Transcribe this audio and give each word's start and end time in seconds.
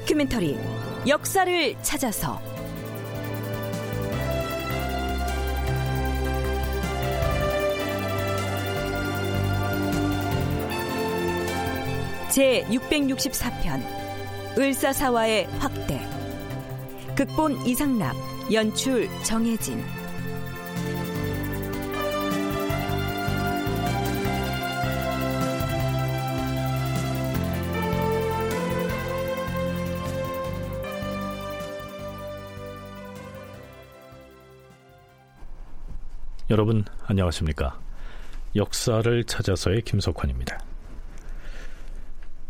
다큐멘터리 0.00 0.58
역사를 1.06 1.76
찾아서. 1.82 2.40
제 12.30 12.64
664편 12.68 14.58
을사사화의 14.58 15.46
확대. 15.58 16.00
극본 17.16 17.66
이상락 17.66 18.16
연출 18.52 19.08
정혜진 19.22 19.99
여러분 36.50 36.84
안녕하십니까? 37.06 37.78
역사를 38.56 39.22
찾아서의 39.22 39.82
김석환입니다. 39.82 40.58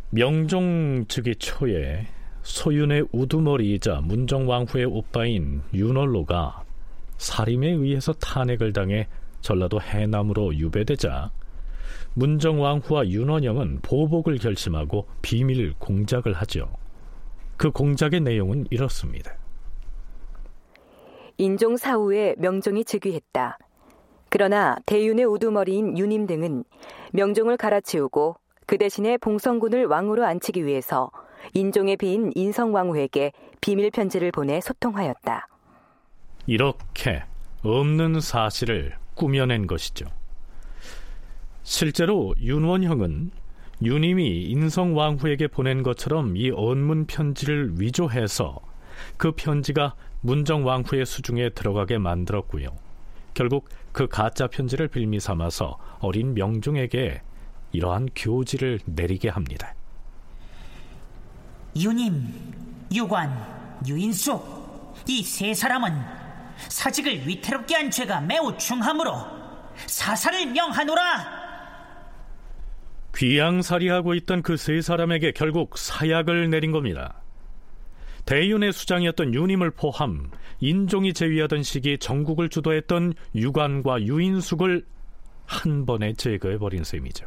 명종 0.08 1.04
즉위 1.06 1.34
초에 1.34 2.06
소윤의 2.40 3.08
우두머리이자 3.12 4.00
문정왕후의 4.00 4.86
오빠인 4.86 5.60
윤월로가 5.74 6.64
살인에 7.18 7.68
의해서 7.68 8.14
탄핵을 8.14 8.72
당해 8.72 9.06
전라도 9.42 9.78
해남으로 9.82 10.56
유배되자 10.56 11.30
문정왕후와 12.14 13.06
윤원영은 13.06 13.80
보복을 13.82 14.38
결심하고 14.38 15.08
비밀 15.20 15.74
공작을 15.74 16.32
하죠. 16.32 16.72
그 17.58 17.70
공작의 17.70 18.20
내용은 18.20 18.66
이렇습니다. 18.70 19.36
인종 21.36 21.76
사후에 21.76 22.36
명종이 22.38 22.86
즉위했다. 22.86 23.58
그러나 24.30 24.76
대윤의 24.86 25.24
우두머리인 25.26 25.98
윤임 25.98 26.26
등은 26.26 26.64
명종을 27.12 27.56
갈아치우고 27.56 28.36
그 28.66 28.78
대신에 28.78 29.18
봉성군을 29.18 29.86
왕으로 29.86 30.24
앉히기 30.24 30.64
위해서 30.64 31.10
인종의 31.54 31.96
비인 31.96 32.30
인성왕후에게 32.34 33.32
비밀 33.60 33.90
편지를 33.90 34.30
보내 34.30 34.60
소통하였다. 34.60 35.48
이렇게 36.46 37.24
없는 37.62 38.20
사실을 38.20 38.94
꾸며낸 39.14 39.66
것이죠. 39.66 40.06
실제로 41.64 42.34
윤원형은 42.40 43.32
윤임이 43.82 44.44
인성왕후에게 44.44 45.48
보낸 45.48 45.82
것처럼 45.82 46.36
이 46.36 46.50
언문 46.50 47.06
편지를 47.06 47.80
위조해서 47.80 48.60
그 49.16 49.32
편지가 49.32 49.94
문정왕후의 50.20 51.06
수중에 51.06 51.50
들어가게 51.50 51.98
만들었고요. 51.98 52.68
결국 53.40 53.70
그 53.90 54.06
가짜 54.06 54.48
편지를 54.48 54.86
빌미 54.86 55.18
삼아서 55.18 55.78
어린 56.00 56.34
명종에게 56.34 57.22
이러한 57.72 58.10
교지를 58.14 58.80
내리게 58.84 59.30
합니다. 59.30 59.74
유님, 61.74 62.28
유관, 62.92 63.80
유인숙 63.88 64.94
이 65.08 65.22
세 65.22 65.54
사람은 65.54 65.90
사직을 66.68 67.26
위태롭게 67.26 67.74
한 67.76 67.90
죄가 67.90 68.20
매우 68.20 68.54
중하므로 68.58 69.16
사살을 69.86 70.44
명하노라. 70.44 71.40
귀양살이하고 73.16 74.12
있던 74.16 74.42
그 74.42 74.58
세 74.58 74.82
사람에게 74.82 75.32
결국 75.32 75.78
사약을 75.78 76.50
내린 76.50 76.72
겁니다. 76.72 77.22
대윤의 78.26 78.74
수장이었던 78.74 79.32
유님을 79.32 79.70
포함 79.70 80.30
인종이 80.60 81.12
제위하던 81.12 81.62
시기 81.62 81.98
전국을 81.98 82.48
주도했던 82.48 83.14
유관과 83.34 84.02
유인숙을 84.02 84.86
한 85.46 85.86
번에 85.86 86.12
제거해 86.12 86.58
버린 86.58 86.84
셈이죠. 86.84 87.26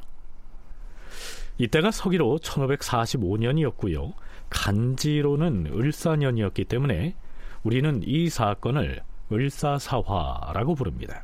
이때가 1.57 1.91
서기로 1.91 2.39
1545년이었고요. 2.41 4.13
간지로는 4.49 5.67
을사년이었기 5.73 6.65
때문에 6.65 7.15
우리는 7.63 8.01
이 8.03 8.29
사건을 8.29 9.01
을사사화라고 9.31 10.75
부릅니다. 10.75 11.23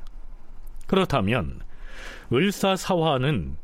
그렇다면 0.88 1.62
을사사화는 2.32 3.58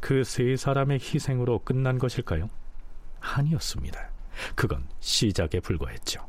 그 0.00 0.22
세 0.24 0.56
사람의 0.56 1.00
희생으로 1.00 1.60
끝난 1.60 1.98
것일까요? 1.98 2.48
아니었습니다. 3.20 4.10
그건 4.54 4.86
시작에 5.00 5.60
불과했죠. 5.60 6.20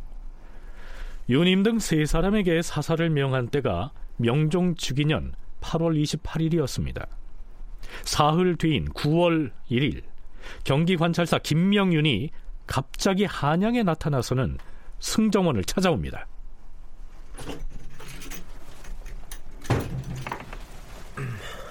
유님 1.30 1.62
등세 1.62 2.08
사람에게 2.08 2.64
사살을 2.64 3.12
명한 3.12 3.50
때가 3.50 3.92
명종 4.18 4.76
즉위년 4.76 5.34
8월 5.62 6.02
28일이었습니다. 6.02 7.08
사흘 8.04 8.56
뒤인 8.56 8.90
9월 8.90 9.52
1일 9.70 10.02
경기 10.64 10.98
관찰사 10.98 11.38
김명윤이 11.38 12.32
갑자기 12.66 13.26
한양에 13.26 13.84
나타나서는 13.84 14.58
승정원을 15.00 15.64
찾아옵니다. 15.66 16.28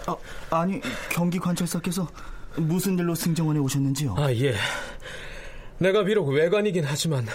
아, 0.06 0.16
아니 0.50 0.80
경기 1.10 1.38
관찰사께서 1.40 2.08
무슨 2.56 2.96
일로 2.96 3.14
승정원에 3.14 3.58
오셨는지요? 3.58 4.14
아 4.16 4.32
예. 4.34 4.54
내가 5.78 6.04
비록 6.04 6.28
외관이긴 6.28 6.84
하지만 6.84 7.26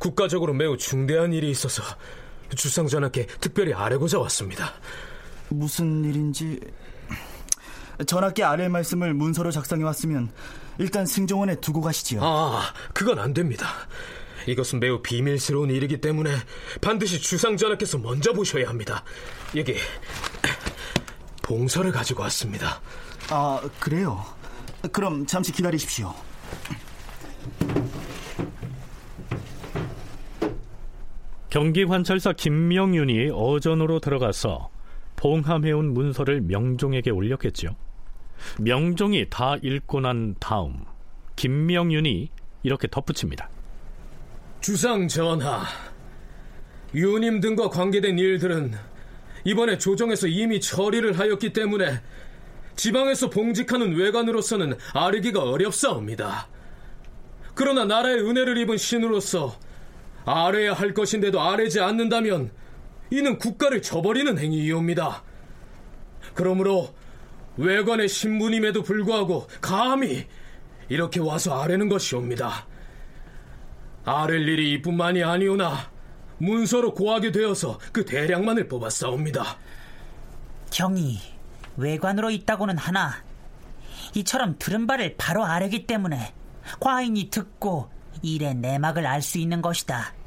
국가적으로 0.00 0.54
매우 0.54 0.76
중대한 0.78 1.32
일이 1.32 1.50
있어서 1.50 1.82
주상 2.56 2.88
전하께 2.88 3.26
특별히 3.38 3.74
아뢰고자 3.74 4.18
왔습니다. 4.18 4.72
무슨 5.50 6.02
일인지 6.04 6.58
전하께 8.06 8.42
아랠 8.42 8.70
말씀을 8.70 9.12
문서로 9.12 9.50
작성해 9.50 9.84
왔으면 9.84 10.32
일단 10.78 11.04
승정원에 11.04 11.56
두고 11.56 11.82
가시지요. 11.82 12.20
아, 12.22 12.72
그건 12.94 13.18
안 13.18 13.34
됩니다. 13.34 13.68
이것은 14.46 14.80
매우 14.80 15.02
비밀스러운 15.02 15.68
일이기 15.68 16.00
때문에 16.00 16.34
반드시 16.80 17.20
주상 17.20 17.58
전하께서 17.58 17.98
먼저 17.98 18.32
보셔야 18.32 18.70
합니다. 18.70 19.04
여기 19.54 19.76
봉서를 21.42 21.92
가지고 21.92 22.22
왔습니다. 22.22 22.80
아, 23.28 23.60
그래요. 23.78 24.24
그럼 24.92 25.26
잠시 25.26 25.52
기다리십시오. 25.52 26.14
경기관찰사 31.50 32.32
김명윤이 32.34 33.30
어전으로 33.34 33.98
들어가서 33.98 34.70
봉함해온 35.16 35.92
문서를 35.92 36.40
명종에게 36.42 37.10
올렸겠죠. 37.10 37.74
명종이 38.58 39.26
다 39.28 39.56
읽고 39.60 40.00
난 40.00 40.34
다음 40.38 40.84
김명윤이 41.34 42.30
이렇게 42.62 42.88
덧붙입니다. 42.88 43.50
주상 44.60 45.08
전하, 45.08 45.64
유님 46.94 47.40
등과 47.40 47.68
관계된 47.68 48.18
일들은 48.18 48.72
이번에 49.44 49.78
조정에서 49.78 50.28
이미 50.28 50.60
처리를 50.60 51.18
하였기 51.18 51.52
때문에 51.52 52.00
지방에서 52.76 53.28
봉직하는 53.28 53.96
외관으로서는 53.96 54.74
아르기가 54.94 55.42
어렵사옵니다. 55.42 56.48
그러나 57.54 57.84
나라의 57.84 58.20
은혜를 58.20 58.56
입은 58.58 58.76
신으로서 58.76 59.58
아뢰야 60.30 60.74
할 60.74 60.94
것인데도 60.94 61.40
아뢰지 61.40 61.80
않는다면 61.80 62.52
이는 63.10 63.38
국가를 63.38 63.82
저버리는 63.82 64.38
행위이옵니다. 64.38 65.24
그러므로 66.34 66.94
외관의 67.56 68.08
신분임에도 68.08 68.82
불구하고 68.84 69.48
감히 69.60 70.26
이렇게 70.88 71.18
와서 71.18 71.60
아뢰는 71.60 71.88
것이옵니다. 71.88 72.66
아랠 74.04 74.48
일이 74.48 74.72
이뿐만이 74.74 75.24
아니오나 75.24 75.90
문서로 76.38 76.94
고하게 76.94 77.32
되어서 77.32 77.78
그 77.92 78.04
대량만을 78.04 78.68
뽑았사옵니다. 78.68 79.58
경이 80.70 81.18
외관으로 81.76 82.30
있다고는 82.30 82.78
하나 82.78 83.22
이처럼 84.14 84.56
들은 84.58 84.86
바를 84.86 85.16
바로 85.18 85.44
아뢰기 85.44 85.86
때문에 85.86 86.32
과인이 86.78 87.30
듣고 87.30 87.90
일의 88.22 88.54
내막을 88.54 89.06
알 89.06 89.22
수 89.22 89.38
있는 89.38 89.60
것이다. 89.60 90.19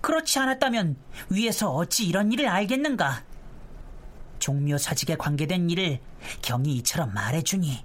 그렇지 0.00 0.38
않았다면 0.38 0.96
위에서 1.30 1.70
어찌 1.70 2.06
이런 2.06 2.32
일을 2.32 2.48
알겠는가? 2.48 3.24
종묘 4.38 4.78
사직에 4.78 5.16
관계된 5.16 5.68
일을 5.70 6.00
경이 6.42 6.76
이처럼 6.76 7.12
말해주니 7.12 7.84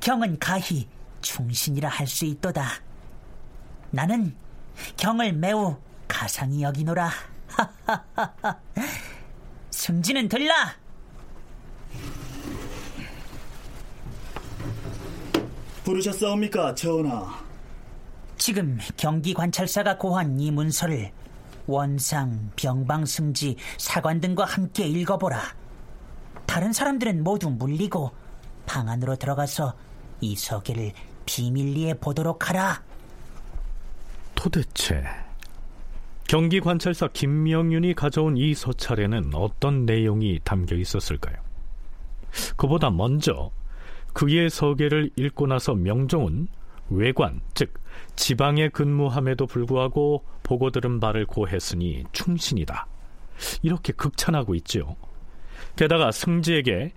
경은 0.00 0.38
가히 0.38 0.88
충신이라 1.22 1.88
할 1.88 2.06
수 2.06 2.24
있도다. 2.26 2.66
나는 3.90 4.36
경을 4.96 5.32
매우 5.32 5.76
가상히 6.06 6.62
여기노라. 6.62 7.10
승진은 9.70 10.28
들라. 10.28 10.76
부르셨사옵니까, 15.84 16.74
전하? 16.74 17.40
지금 18.36 18.78
경기 18.96 19.34
관찰사가 19.34 19.98
고한 19.98 20.38
이 20.40 20.50
문서를 20.50 21.12
원상, 21.66 22.50
병방, 22.56 23.06
승지, 23.06 23.56
사관 23.78 24.20
등과 24.20 24.44
함께 24.44 24.86
읽어보라. 24.86 25.40
다른 26.46 26.72
사람들은 26.72 27.22
모두 27.22 27.50
물리고 27.50 28.10
방 28.66 28.88
안으로 28.88 29.16
들어가서 29.16 29.74
이 30.20 30.36
서계를 30.36 30.92
비밀리에 31.26 31.94
보도록 31.94 32.48
하라. 32.48 32.82
도대체 34.34 35.04
경기 36.26 36.60
관찰사 36.60 37.08
김명윤이 37.12 37.94
가져온 37.94 38.36
이 38.36 38.54
서찰에는 38.54 39.34
어떤 39.34 39.84
내용이 39.84 40.40
담겨 40.44 40.76
있었을까요? 40.76 41.36
그보다 42.56 42.90
먼저 42.90 43.50
그의 44.12 44.50
서계를 44.50 45.10
읽고 45.16 45.46
나서 45.46 45.74
명종은 45.74 46.48
외관, 46.90 47.40
즉 47.54 47.74
지방에 48.16 48.68
근무함에도 48.68 49.46
불구하고 49.46 50.24
보고 50.50 50.70
들은 50.70 50.98
바를 50.98 51.26
고했으니 51.26 52.02
충신이다. 52.10 52.88
이렇게 53.62 53.92
극찬하고 53.92 54.56
있죠. 54.56 54.96
게다가 55.76 56.10
승지에게 56.10 56.92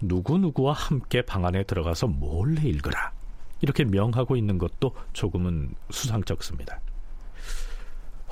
누구누구와 0.00 0.72
함께 0.72 1.20
방 1.20 1.44
안에 1.44 1.64
들어가서 1.64 2.06
몰래 2.06 2.62
읽으라. 2.62 3.12
이렇게 3.60 3.84
명하고 3.84 4.36
있는 4.36 4.56
것도 4.56 4.94
조금은 5.12 5.74
수상쩍습니다. 5.90 6.80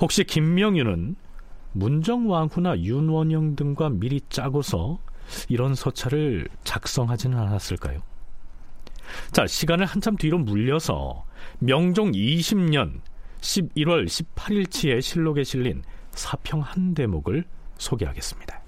혹시 0.01 0.23
김명윤은 0.23 1.17
문정왕후나 1.73 2.79
윤원영 2.79 3.55
등과 3.55 3.89
미리 3.89 4.21
짜고서 4.27 4.97
이런 5.49 5.75
서찰을 5.75 6.47
작성하지는 6.63 7.37
않았을까요? 7.37 8.01
자, 9.33 9.45
시간을 9.45 9.85
한참 9.85 10.15
뒤로 10.17 10.39
물려서 10.39 11.25
명종 11.59 12.13
20년 12.13 13.01
11월 13.43 14.05
18일치의 14.05 15.01
실록에 15.01 15.43
실린 15.43 15.83
사평 16.11 16.61
한 16.61 16.93
대목을 16.93 17.43
소개하겠습니다. 17.77 18.61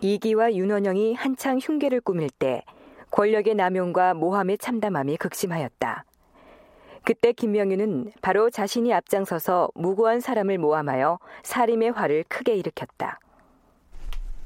이기와 0.00 0.54
윤원영이 0.54 1.14
한창 1.14 1.58
흉계를 1.58 2.00
꾸밀 2.00 2.28
때 2.30 2.64
권력의 3.10 3.54
남용과 3.54 4.14
모함에 4.14 4.56
참담함이 4.56 5.16
극심하였다. 5.18 6.04
그때 7.04 7.32
김명윤은 7.32 8.12
바로 8.20 8.50
자신이 8.50 8.92
앞장서서 8.92 9.70
무고한 9.74 10.20
사람을 10.20 10.58
모함하여 10.58 11.18
살인의 11.42 11.92
화를 11.92 12.24
크게 12.28 12.56
일으켰다. 12.56 13.20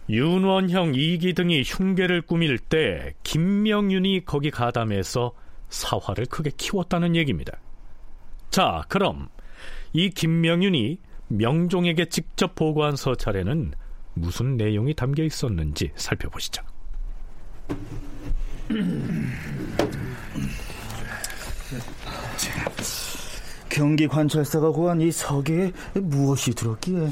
윤원형, 0.08 0.92
이기 0.94 1.32
등이 1.32 1.62
흉계를 1.64 2.22
꾸밀 2.22 2.58
때 2.58 3.14
김명윤이 3.22 4.25
거기 4.26 4.50
가담해서 4.50 5.32
사화를 5.70 6.26
크게 6.26 6.50
키웠다는 6.56 7.16
얘기입니다. 7.16 7.58
자, 8.54 8.84
그럼 8.88 9.30
이 9.92 10.10
김명윤이 10.10 11.00
명종에게 11.26 12.08
직접 12.08 12.54
보고한 12.54 12.94
서찰에는 12.94 13.72
무슨 14.12 14.56
내용이 14.56 14.94
담겨 14.94 15.24
있었는지 15.24 15.90
살펴보시죠. 15.96 16.62
경기 23.68 24.06
관찰사가 24.06 24.70
고한 24.70 25.00
이 25.00 25.10
서계에 25.10 25.72
무엇이 25.94 26.52
들었기에 26.54 27.08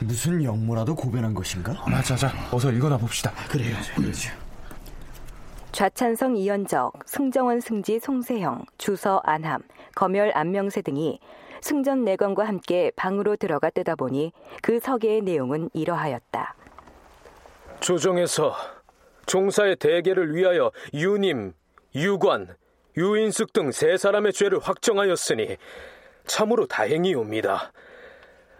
무슨 0.00 0.42
영모라도 0.42 0.96
고변한 0.96 1.34
것인가? 1.34 1.84
맞아, 1.86 2.16
자, 2.16 2.32
어서 2.50 2.72
읽어나 2.72 2.96
봅시다. 2.96 3.32
그래요. 3.48 3.76
그렇죠. 3.94 4.43
좌찬성 5.74 6.36
이현적, 6.36 7.00
승정원 7.04 7.58
승지 7.58 7.98
송세형, 7.98 8.64
주서 8.78 9.20
안함, 9.24 9.60
검열 9.96 10.30
안명세 10.32 10.82
등이 10.82 11.18
승전 11.62 12.04
내관과 12.04 12.44
함께 12.46 12.92
방으로 12.94 13.34
들어가 13.34 13.70
뜨다 13.70 13.96
보니 13.96 14.32
그 14.62 14.78
서계의 14.78 15.22
내용은 15.22 15.68
이러하였다. 15.74 16.54
조정에서 17.80 18.54
종사의 19.26 19.74
대계를 19.74 20.36
위하여 20.36 20.70
유님, 20.92 21.54
유관, 21.96 22.54
유인숙 22.96 23.52
등 23.52 23.72
세 23.72 23.96
사람의 23.96 24.32
죄를 24.32 24.60
확정하였으니 24.60 25.56
참으로 26.28 26.66
다행이옵니다. 26.66 27.72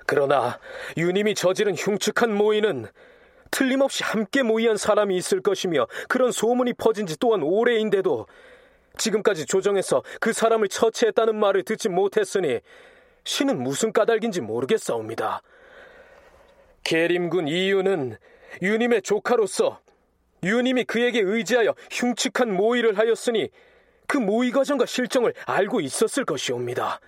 그러나 0.06 0.58
유님이 0.96 1.36
저지른 1.36 1.76
흉측한 1.76 2.34
모의는 2.36 2.86
틀림없이 3.54 4.02
함께 4.02 4.42
모의한 4.42 4.76
사람이 4.76 5.16
있을 5.16 5.40
것이며 5.40 5.86
그런 6.08 6.32
소문이 6.32 6.72
퍼진 6.72 7.06
지 7.06 7.16
또한 7.20 7.40
오래인데도 7.44 8.26
지금까지 8.98 9.46
조정에서 9.46 10.02
그 10.20 10.32
사람을 10.32 10.66
처치했다는 10.66 11.36
말을 11.36 11.62
듣지 11.62 11.88
못했으니 11.88 12.58
신은 13.22 13.62
무슨 13.62 13.92
까닭인지 13.92 14.40
모르겠사옵니다. 14.40 15.40
계림군 16.82 17.46
이유는 17.46 18.16
유님의 18.60 19.02
조카로서 19.02 19.78
유님이 20.42 20.82
그에게 20.82 21.20
의지하여 21.20 21.76
흉측한 21.92 22.52
모의를 22.52 22.98
하였으니 22.98 23.50
그 24.08 24.18
모의 24.18 24.50
과정과 24.50 24.86
실정을 24.86 25.32
알고 25.46 25.80
있었을 25.80 26.24
것이옵니다. 26.24 26.98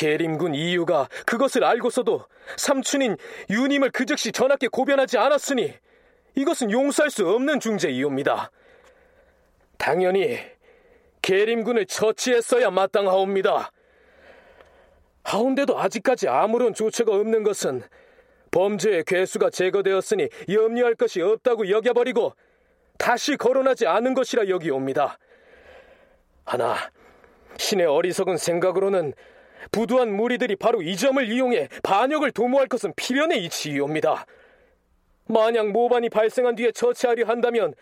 계림군 0.00 0.54
이유가 0.54 1.10
그것을 1.26 1.62
알고서도 1.62 2.24
삼촌인 2.56 3.18
유님을 3.50 3.90
그 3.90 4.06
즉시 4.06 4.32
전하께 4.32 4.68
고변하지 4.68 5.18
않았으니 5.18 5.74
이것은 6.36 6.70
용서할 6.70 7.10
수 7.10 7.28
없는 7.28 7.60
중죄이옵니다. 7.60 8.50
당연히 9.76 10.38
계림군을 11.20 11.84
처치했어야 11.84 12.70
마땅하옵니다. 12.70 13.72
하운데도 15.24 15.78
아직까지 15.78 16.28
아무런 16.28 16.72
조처가 16.72 17.14
없는 17.14 17.42
것은 17.42 17.82
범죄의 18.52 19.04
괴수가 19.06 19.50
제거되었으니 19.50 20.30
염려할 20.48 20.94
것이 20.94 21.20
없다고 21.20 21.68
여겨버리고 21.68 22.34
다시 22.96 23.36
거론하지 23.36 23.86
않은 23.86 24.14
것이라 24.14 24.48
여기옵니다. 24.48 25.18
하나 26.46 26.76
신의 27.58 27.84
어리석은 27.84 28.38
생각으로는 28.38 29.12
부두한 29.72 30.14
무리들이 30.14 30.56
바로 30.56 30.82
이 30.82 30.96
점을 30.96 31.26
이용해 31.26 31.68
반역을 31.82 32.32
도모할 32.32 32.66
것은 32.68 32.92
필연의 32.96 33.44
이치이옵니다. 33.44 34.26
만약 35.26 35.68
모반이 35.68 36.08
발생한 36.08 36.56
뒤에 36.56 36.72
처치하려 36.72 37.26
한다면 37.26 37.74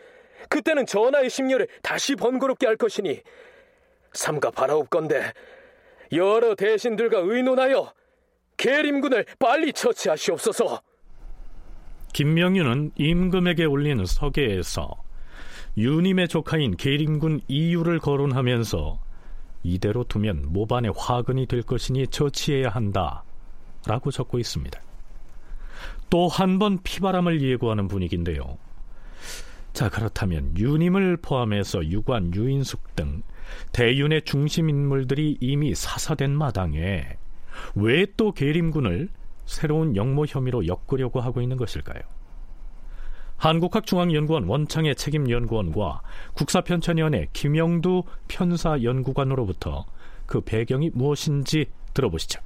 그때는 0.49 0.87
전하의 0.87 1.31
심려를 1.31 1.67
다시 1.83 2.15
번거롭게 2.15 2.67
할 2.67 2.77
것이니 2.77 3.21
삼가 4.13 4.51
바라옵건대 4.51 5.33
여러 6.13 6.55
대신들과 6.55 7.19
의논하여 7.19 7.93
계림군을 8.57 9.25
빨리 9.39 9.73
처치하시옵소서. 9.73 10.81
김명윤은 12.13 12.93
임금에게 12.97 13.65
올린 13.65 14.05
서계에서 14.05 15.03
유님의 15.77 16.29
조카인 16.29 16.77
계림군 16.77 17.43
이유를 17.47 18.01
거론하면서 18.01 18.99
이대로 19.63 20.05
두면 20.05 20.47
모반의 20.49 20.93
화근이 20.97 21.47
될 21.47 21.63
것이니 21.63 22.09
처치해야 22.09 22.69
한다 22.71 23.25
라고 23.87 24.11
적고 24.11 24.39
있습니다. 24.39 24.81
또 26.11 26.29
한 26.29 26.59
번 26.59 26.79
피바람을 26.83 27.43
예고하는 27.43 27.89
분위기인데요. 27.89 28.57
자 29.73 29.89
그렇다면 29.91 30.57
유님을 30.57 31.19
포함해서 31.19 31.85
유관, 31.87 32.35
유인숙 32.35 32.97
등 32.97 33.23
대윤의 33.73 34.23
중심 34.23 34.69
인물들이 34.71 35.37
이미 35.41 35.75
사사된 35.75 36.31
마당에 36.33 37.17
왜 37.75 38.07
또 38.17 38.33
계림군을 38.33 39.09
새로운 39.47 39.97
영모 39.97 40.27
혐의로 40.27 40.67
엮으려고 40.67 41.21
하고 41.21 41.41
있는 41.41 41.57
것일까요? 41.57 42.01
한국학중앙연구원 43.39 44.45
원창의 44.45 44.97
책임연구원과 44.97 46.03
국사편찬위원회 46.35 47.29
김영두 47.33 48.03
편사연구관으로부터 48.29 49.87
그 50.27 50.41
배경이 50.41 50.91
무엇인지 50.93 51.67
들어보시죠. 51.95 52.41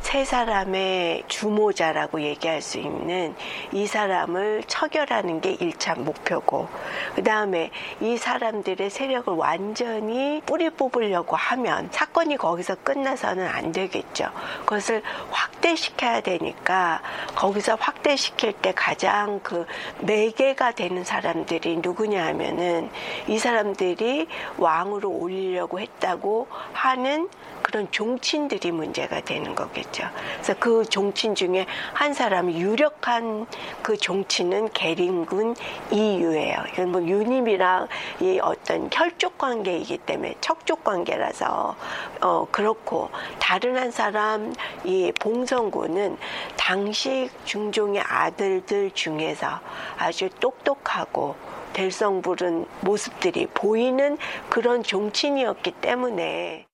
세 0.00 0.24
사람의 0.24 1.24
주모자라고 1.28 2.20
얘기할 2.20 2.62
수 2.62 2.78
있는 2.78 3.34
이 3.72 3.86
사람을 3.86 4.64
처결하는 4.66 5.40
게 5.40 5.56
1차 5.56 5.98
목표고, 5.98 6.68
그 7.14 7.22
다음에 7.22 7.70
이 8.00 8.16
사람들의 8.16 8.90
세력을 8.90 9.32
완전히 9.34 10.42
뿌리 10.46 10.70
뽑으려고 10.70 11.36
하면 11.36 11.88
사건이 11.90 12.36
거기서 12.36 12.76
끝나서는 12.76 13.46
안 13.46 13.72
되겠죠. 13.72 14.30
그것을 14.60 15.02
확대시켜야 15.30 16.20
되니까 16.20 17.00
거기서 17.34 17.76
확대시킬 17.80 18.52
때 18.52 18.72
가장 18.72 19.40
그 19.42 19.66
매개가 20.00 20.72
되는 20.72 21.02
사람들이 21.02 21.78
누구냐 21.78 22.24
하면은 22.26 22.90
이 23.26 23.38
사람들이 23.38 24.28
왕으로 24.58 25.10
올리려고 25.10 25.80
했다고 25.80 26.46
하는 26.72 27.28
그런 27.64 27.90
종친들이 27.90 28.70
문제가 28.70 29.22
되는 29.22 29.54
거겠죠. 29.54 30.06
그래서 30.34 30.54
그 30.60 30.84
종친 30.84 31.34
중에 31.34 31.64
한 31.94 32.12
사람이 32.12 32.60
유력한 32.60 33.46
그 33.82 33.96
종친은 33.96 34.68
계림군 34.72 35.56
이유예요. 35.90 36.56
이건 36.72 36.92
뭐 36.92 37.02
유님이랑 37.02 37.88
이 38.20 38.38
어떤 38.40 38.90
혈족 38.92 39.38
관계이기 39.38 39.98
때문에 39.98 40.34
척족 40.42 40.84
관계라서 40.84 41.74
어 42.20 42.46
그렇고 42.52 43.08
다른 43.40 43.78
한 43.78 43.90
사람 43.90 44.52
이 44.84 45.10
봉성군은 45.18 46.18
당시 46.58 47.30
중종의 47.46 48.02
아들들 48.02 48.90
중에서 48.90 49.60
아주 49.96 50.28
똑똑하고 50.38 51.34
될성부른 51.72 52.66
모습들이 52.82 53.46
보이는 53.46 54.18
그런 54.50 54.82
종친이었기 54.82 55.72
때문에 55.72 56.66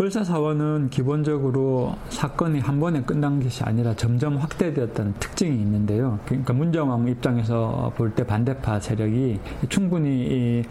을사사원은 0.00 0.88
기본적으로 0.90 1.94
사건이 2.08 2.58
한 2.58 2.80
번에 2.80 3.02
끝난 3.02 3.40
것이 3.40 3.62
아니라 3.62 3.94
점점 3.94 4.36
확대되었다는 4.38 5.14
특징이 5.20 5.56
있는데요. 5.56 6.18
그러니까 6.26 6.52
문정왕 6.52 7.06
입장에서 7.08 7.92
볼 7.96 8.14
때 8.14 8.24
반대파 8.24 8.80
세력이 8.80 9.40
충분히 9.68 10.62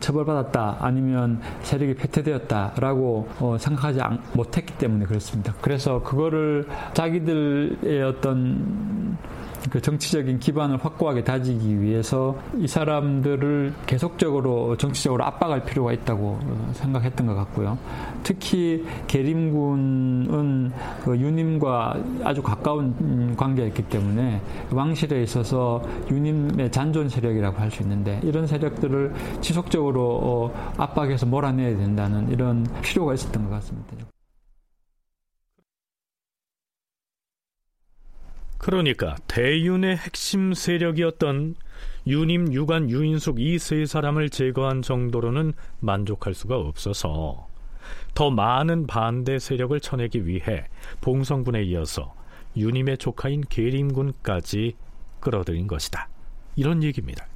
처벌받았다 0.00 0.78
아니면 0.80 1.40
세력이 1.62 1.94
패퇴되었다라고 1.94 3.28
어, 3.40 3.56
생각하지 3.58 4.00
못했기 4.34 4.78
때문에 4.78 5.04
그렇습니다. 5.04 5.52
그래서 5.60 6.02
그거를 6.02 6.66
자기들의 6.94 8.02
어떤 8.02 9.16
그 9.70 9.80
정치적인 9.80 10.38
기반을 10.38 10.76
확고하게 10.76 11.24
다지기 11.24 11.80
위해서 11.80 12.36
이 12.56 12.68
사람들을 12.68 13.74
계속적으로 13.86 14.76
정치적으로 14.76 15.24
압박할 15.24 15.64
필요가 15.64 15.92
있다고 15.92 16.38
생각했던 16.74 17.26
것 17.26 17.34
같고요. 17.34 17.78
특히 18.22 18.84
계림군은 19.08 20.72
그 21.04 21.18
유님과 21.18 21.96
아주 22.22 22.42
가까운 22.42 23.34
관계였기 23.36 23.82
때문에 23.84 24.40
왕실에 24.70 25.22
있어서 25.22 25.82
유님의 26.10 26.70
잔존 26.70 27.08
세력이라고 27.08 27.58
할 27.58 27.72
수 27.72 27.82
있는데 27.82 28.20
이런 28.22 28.46
세력들을 28.46 29.12
지속적으로 29.40 30.20
어, 30.22 30.72
압박해서 30.76 31.26
몰아내야 31.26 31.76
된다는 31.76 32.28
이런 32.30 32.66
필요가 32.82 33.14
있었던 33.14 33.44
것 33.44 33.50
같습니다. 33.50 33.96
그러니까 38.62 39.16
대윤의 39.26 39.96
핵심 39.96 40.54
세력이었던 40.54 41.56
유님, 42.06 42.52
유관, 42.52 42.90
유인숙 42.90 43.40
이 43.40 43.58
세 43.58 43.84
사람을 43.86 44.30
제거한 44.30 44.82
정도로는 44.82 45.52
만족할 45.80 46.32
수가 46.32 46.56
없어서 46.56 47.48
더 48.14 48.30
많은 48.30 48.86
반대 48.86 49.40
세력을 49.40 49.78
쳐내기 49.80 50.26
위해 50.28 50.68
봉성군에 51.00 51.64
이어서 51.64 52.14
유님의 52.56 52.98
조카인 52.98 53.40
계림군까지 53.40 54.76
끌어들인 55.18 55.66
것이다. 55.66 56.08
이런 56.54 56.84
얘기입니다. 56.84 57.26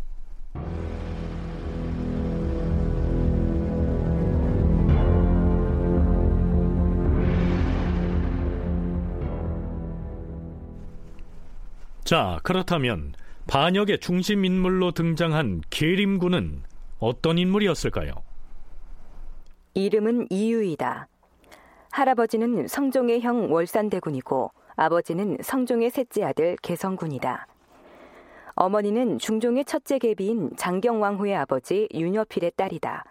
자, 12.06 12.38
그렇다면 12.44 13.14
반역의 13.48 13.98
중심 13.98 14.44
인물로 14.44 14.92
등장한 14.92 15.62
계림군은 15.70 16.62
어떤 17.00 17.36
인물이었을까요? 17.36 18.12
이름은 19.74 20.28
이유이다. 20.30 21.08
할아버지는 21.90 22.68
성종의 22.68 23.22
형 23.22 23.52
월산대군이고 23.52 24.52
아버지는 24.76 25.38
성종의 25.42 25.90
셋째 25.90 26.22
아들 26.22 26.54
개성군이다. 26.62 27.48
어머니는 28.54 29.18
중종의 29.18 29.64
첫째 29.64 29.98
계비인 29.98 30.52
장경왕후의 30.56 31.34
아버지 31.34 31.88
윤여필의 31.92 32.52
딸이다. 32.54 33.04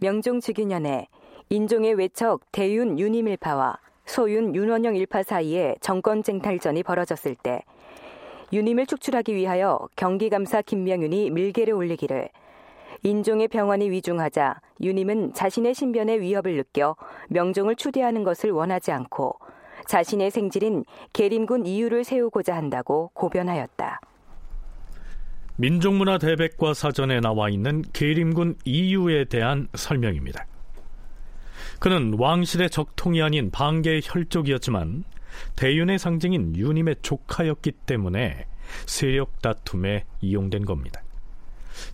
명종 0.00 0.40
즉위년에 0.40 1.08
인종의 1.48 1.94
외척 1.94 2.42
대윤 2.52 2.98
윤임일파와 2.98 3.78
소윤 4.04 4.54
윤원영 4.54 4.96
일파 4.96 5.22
사이에 5.22 5.76
정권 5.80 6.22
쟁탈전이 6.22 6.82
벌어졌을 6.82 7.34
때 7.34 7.62
유님을 8.52 8.86
축출하기 8.86 9.34
위하여 9.34 9.80
경기감사 9.96 10.62
김명윤이 10.62 11.30
밀개를 11.30 11.74
올리기를 11.74 12.28
인종의 13.02 13.48
병환이 13.48 13.90
위중하자 13.90 14.60
유님은 14.80 15.34
자신의 15.34 15.74
신변의 15.74 16.20
위협을 16.20 16.56
느껴 16.56 16.96
명종을 17.28 17.76
추대하는 17.76 18.24
것을 18.24 18.50
원하지 18.50 18.92
않고 18.92 19.38
자신의 19.86 20.30
생질인 20.30 20.84
계림군 21.12 21.66
이유를 21.66 22.04
세우고자 22.04 22.56
한다고 22.56 23.10
고변하였다. 23.14 24.00
민족문화 25.56 26.18
대백과 26.18 26.74
사전에 26.74 27.20
나와 27.20 27.48
있는 27.48 27.82
계림군 27.92 28.56
이유에 28.64 29.24
대한 29.24 29.68
설명입니다. 29.74 30.44
그는 31.78 32.14
왕실의 32.18 32.70
적통이 32.70 33.22
아닌 33.22 33.50
반계의 33.50 34.02
혈족이었지만 34.04 35.04
대윤의 35.56 35.98
상징인 35.98 36.56
유님의 36.56 36.96
조카였기 37.02 37.72
때문에 37.72 38.46
세력 38.86 39.40
다툼에 39.42 40.04
이용된 40.20 40.64
겁니다. 40.64 41.02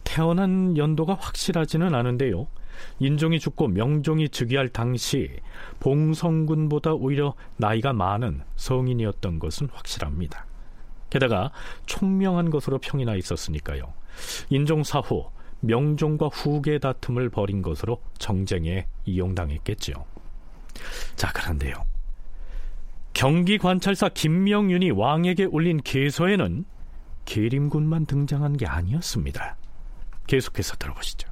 태어난 0.04 0.76
연도가 0.76 1.14
확실하지는 1.14 1.94
않은데요. 1.94 2.46
인종이 2.98 3.38
죽고 3.38 3.68
명종이 3.68 4.28
즉위할 4.28 4.68
당시 4.68 5.30
봉성군보다 5.80 6.94
오히려 6.94 7.34
나이가 7.56 7.92
많은 7.92 8.42
성인이었던 8.56 9.38
것은 9.38 9.68
확실합니다. 9.72 10.46
게다가 11.10 11.52
총명한 11.86 12.50
것으로 12.50 12.78
평이 12.78 13.04
나 13.04 13.14
있었으니까요. 13.14 13.92
인종 14.50 14.82
사후 14.82 15.30
명종과 15.60 16.28
후계 16.28 16.78
다툼을 16.78 17.28
벌인 17.28 17.62
것으로 17.62 18.00
정쟁에 18.18 18.86
이용당했겠지요. 19.04 19.94
자, 21.16 21.32
그런데요. 21.32 21.84
경기 23.14 23.58
관찰사 23.58 24.08
김명윤이 24.08 24.90
왕에게 24.92 25.44
올린 25.44 25.80
계서에는 25.82 26.64
계림군만 27.24 28.06
등장한 28.06 28.56
게 28.56 28.66
아니었습니다. 28.66 29.56
계속해서 30.26 30.76
들어보시죠. 30.76 31.30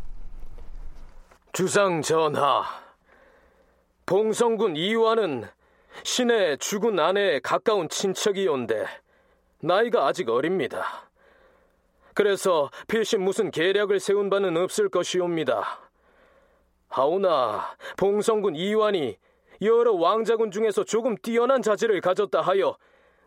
주상 1.52 2.02
전하, 2.02 2.64
봉성군 4.06 4.76
이완은 4.76 5.44
신의 6.04 6.58
죽은 6.58 6.98
아내에 6.98 7.40
가까운 7.40 7.88
친척이온데 7.88 8.86
나이가 9.60 10.06
아직 10.06 10.28
어립니다. 10.28 11.08
그래서 12.14 12.70
필신 12.86 13.22
무슨 13.22 13.50
계략을 13.50 13.98
세운 13.98 14.30
바는 14.30 14.56
없을 14.56 14.88
것이옵니다. 14.88 15.80
하오나 16.88 17.76
봉성군 17.96 18.56
이완이 18.56 19.16
여러 19.62 19.92
왕자군 19.92 20.50
중에서 20.50 20.84
조금 20.84 21.16
뛰어난 21.16 21.62
자질을 21.62 22.00
가졌다 22.00 22.40
하여 22.40 22.76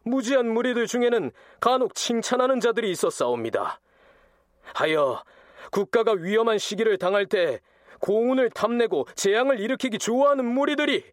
무지한 0.03 0.51
무리들 0.51 0.87
중에는 0.87 1.31
간혹 1.59 1.95
칭찬하는 1.95 2.59
자들이 2.59 2.91
있었사옵니다. 2.91 3.79
하여 4.73 5.23
국가가 5.71 6.13
위험한 6.13 6.57
시기를 6.57 6.97
당할 6.97 7.25
때 7.25 7.59
공운을 7.99 8.49
탐내고 8.49 9.07
재앙을 9.15 9.59
일으키기 9.59 9.97
좋아하는 9.97 10.45
무리들이 10.45 11.03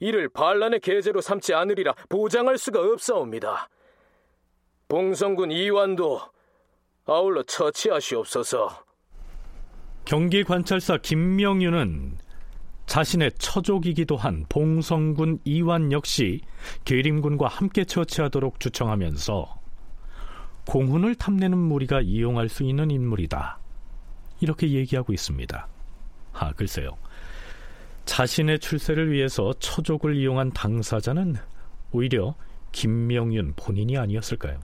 이를 0.00 0.28
반란의 0.28 0.80
계제로 0.80 1.20
삼지 1.20 1.54
않으리라 1.54 1.94
보장할 2.08 2.58
수가 2.58 2.80
없사옵니다. 2.80 3.68
봉성군 4.88 5.50
이완도 5.50 6.20
아울러 7.06 7.42
처치하시옵소서. 7.42 8.84
경기 10.04 10.44
관찰사 10.44 10.98
김명윤은 10.98 12.18
자신의 12.86 13.32
처족이기도 13.38 14.16
한 14.16 14.44
봉성군 14.48 15.40
이완 15.44 15.92
역시 15.92 16.40
계림군과 16.84 17.48
함께 17.48 17.84
처치하도록 17.84 18.60
주청하면서 18.60 19.60
공훈을 20.66 21.14
탐내는 21.14 21.56
무리가 21.58 22.00
이용할 22.00 22.48
수 22.48 22.62
있는 22.62 22.90
인물이다. 22.90 23.58
이렇게 24.40 24.70
얘기하고 24.70 25.12
있습니다. 25.12 25.68
아, 26.32 26.52
글쎄요. 26.52 26.96
자신의 28.04 28.58
출세를 28.58 29.10
위해서 29.12 29.52
처족을 29.58 30.16
이용한 30.16 30.52
당사자는 30.52 31.36
오히려 31.92 32.34
김명윤 32.72 33.54
본인이 33.56 33.96
아니었을까요? 33.96 34.60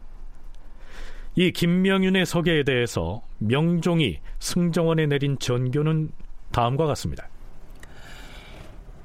이 1.36 1.52
김명윤의 1.52 2.26
서계에 2.26 2.64
대해서 2.64 3.22
명종이 3.38 4.18
승정원에 4.40 5.06
내린 5.06 5.38
전교는 5.38 6.10
다음과 6.50 6.86
같습니다. 6.86 7.28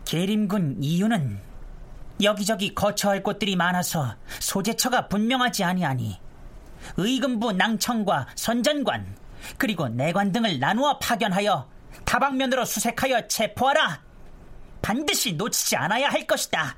계림군 0.05 0.77
이유는 0.81 1.39
여기저기 2.21 2.74
거처할 2.74 3.24
곳들이 3.24 3.55
많아서 3.55 4.15
소재처가 4.39 5.07
분명하지 5.07 5.63
아니하니 5.63 6.19
의금부 6.97 7.53
낭청과 7.53 8.27
선전관 8.35 9.17
그리고 9.57 9.89
내관 9.89 10.31
등을 10.31 10.59
나누어 10.59 11.00
파견하여 11.00 11.67
다방면으로 12.05 12.65
수색하여 12.65 13.27
체포하라. 13.27 14.01
반드시 14.81 15.33
놓치지 15.33 15.75
않아야 15.75 16.09
할 16.09 16.27
것이다. 16.27 16.77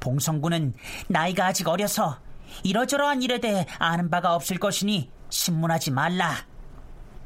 봉성군은 0.00 0.74
나이가 1.08 1.46
아직 1.46 1.68
어려서 1.68 2.18
이러저러한 2.64 3.22
일에 3.22 3.40
대해 3.40 3.66
아는 3.78 4.10
바가 4.10 4.34
없을 4.34 4.58
것이니 4.58 5.10
신문하지 5.30 5.90
말라. 5.92 6.36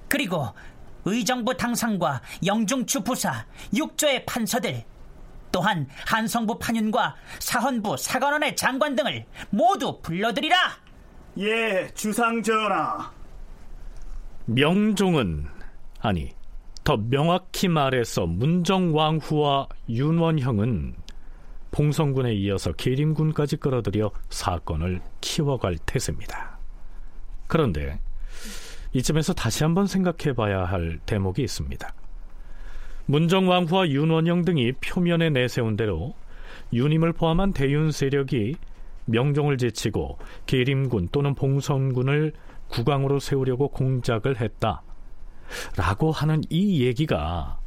그리고 0.08 0.54
의정부 1.06 1.56
당상과 1.56 2.20
영중추 2.44 3.02
부사, 3.02 3.46
육조의 3.74 4.26
판서들, 4.26 4.84
또한 5.50 5.88
한성부 6.06 6.58
판윤과 6.58 7.16
사헌부 7.38 7.96
사관원의 7.96 8.56
장관 8.56 8.94
등을 8.94 9.24
모두 9.48 9.98
불러들이라. 10.02 10.56
예, 11.38 11.88
주상 11.94 12.42
전하. 12.42 13.10
명종은 14.46 15.46
아니 16.00 16.32
더 16.84 16.96
명확히 16.96 17.68
말해서 17.68 18.26
문정왕후와 18.26 19.68
윤원형은 19.88 20.94
봉성군에 21.70 22.32
이어서 22.34 22.72
계림군까지 22.72 23.56
끌어들여 23.56 24.10
사건을 24.30 25.00
키워갈 25.20 25.78
태세입니다. 25.84 26.58
그런데 27.46 27.98
이쯤에서 28.96 29.34
다시 29.34 29.62
한번 29.62 29.86
생각해 29.86 30.34
봐야 30.34 30.64
할 30.64 30.98
대목이 31.04 31.42
있습니다. 31.42 31.92
문정왕후와 33.04 33.90
윤원영 33.90 34.46
등이 34.46 34.72
표면에 34.72 35.28
내세운 35.28 35.76
대로 35.76 36.14
윤임을 36.72 37.12
포함한 37.12 37.52
대윤 37.52 37.92
세력이 37.92 38.56
명종을 39.04 39.58
제치고 39.58 40.18
계림군 40.46 41.10
또는 41.12 41.34
봉성군을 41.34 42.32
국왕으로 42.68 43.20
세우려고 43.20 43.68
공작을 43.68 44.40
했다. 44.40 44.82
라고 45.76 46.10
하는 46.10 46.40
이 46.48 46.82
얘기가 46.82 47.58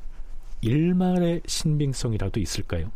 일말의 0.62 1.43
신빙성이라도 1.45 2.39
있을까요? 2.39 2.91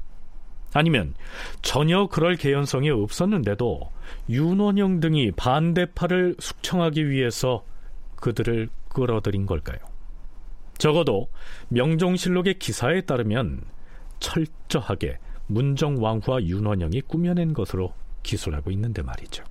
아니면 0.74 1.14
전혀 1.62 2.08
그럴 2.08 2.36
개연성이 2.36 2.90
없었는데도 2.90 3.92
윤원영 4.28 5.02
등이 5.02 5.32
반대파를 5.34 6.36
숙청하기 6.40 7.10
위해서 7.12 7.64
그들을 8.24 8.70
끌어들인 8.88 9.46
걸까요? 9.46 9.80
적어도 10.78 11.28
명종실록의 11.68 12.58
기사에 12.58 13.02
따르면 13.02 13.64
철저하게 14.22 15.18
문정왕후와 15.48 16.44
윤원영이 16.44 17.02
꾸며낸 17.02 17.54
것으로 17.54 17.92
기술하고 18.24 18.72
있는데 18.72 19.02
말이죠. 19.02 19.44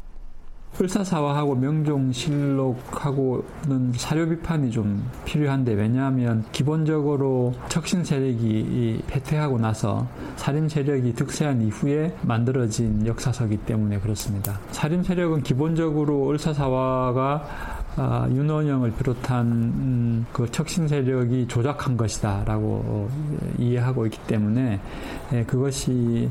을사사화하고 0.81 1.55
명종실록하고는 1.57 3.93
사료 3.93 4.27
비판이 4.27 4.71
좀 4.71 5.07
필요한데 5.27 5.75
왜냐하면 5.75 6.47
기본적으로 6.51 7.53
척신 7.69 8.05
세력이 8.05 9.03
패퇴하고 9.07 9.59
나서 9.59 10.09
살림 10.37 10.71
세력이 10.71 11.13
득세한 11.13 11.61
이후에 11.61 12.17
만들어진 12.23 13.07
역사서기 13.07 13.59
때문에 13.59 14.01
그렇습니다. 14.01 14.59
살림 14.71 15.03
세력은 15.03 15.43
기본적으로 15.43 16.31
을사사화가 16.31 17.82
아, 17.97 18.27
윤원영을 18.31 18.93
비롯한 18.93 19.47
음, 19.47 20.27
그 20.33 20.51
척신 20.51 20.89
세력이 20.89 21.47
조작한 21.47 21.97
것이다라고 21.99 22.65
어, 22.65 23.09
이해하고 23.59 24.07
있기 24.07 24.19
때문에 24.27 24.81
예, 25.35 25.45
그것이 25.45 26.31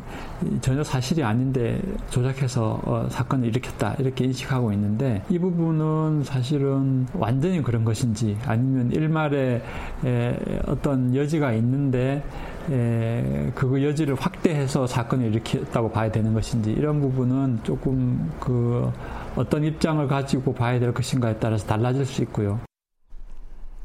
전혀 0.62 0.84
사실이 0.84 1.24
아닌데 1.24 1.80
조작해서 2.10 2.82
어, 2.84 3.08
사건을 3.10 3.50
일으켰다 3.50 3.96
이렇게 4.00 4.26
인식하고 4.26 4.74
있는데 4.74 5.24
이 5.30 5.38
부분은 5.38 6.24
사실은 6.24 7.06
완전히 7.14 7.62
그런 7.62 7.86
것인지 7.86 8.38
아니면 8.46 8.92
일말의 8.92 9.62
에, 10.04 10.62
어떤 10.66 11.16
여지가 11.16 11.54
있는데 11.54 12.24
에, 12.72 13.52
그 13.54 13.84
여지를 13.84 14.16
확대해서 14.16 14.88
사건을 14.88 15.28
일으켰다고 15.28 15.92
봐야 15.92 16.12
되는 16.12 16.34
것인지 16.34 16.72
이런 16.72 17.02
부분은 17.02 17.60
조금 17.64 18.32
그 18.40 18.92
어떤 19.36 19.64
입장을 19.64 20.06
가지고 20.08 20.54
봐야 20.54 20.80
될 20.80 20.94
것인가에 20.94 21.38
따라서 21.40 21.66
달라질 21.66 22.06
수 22.06 22.22
있고요. 22.24 22.60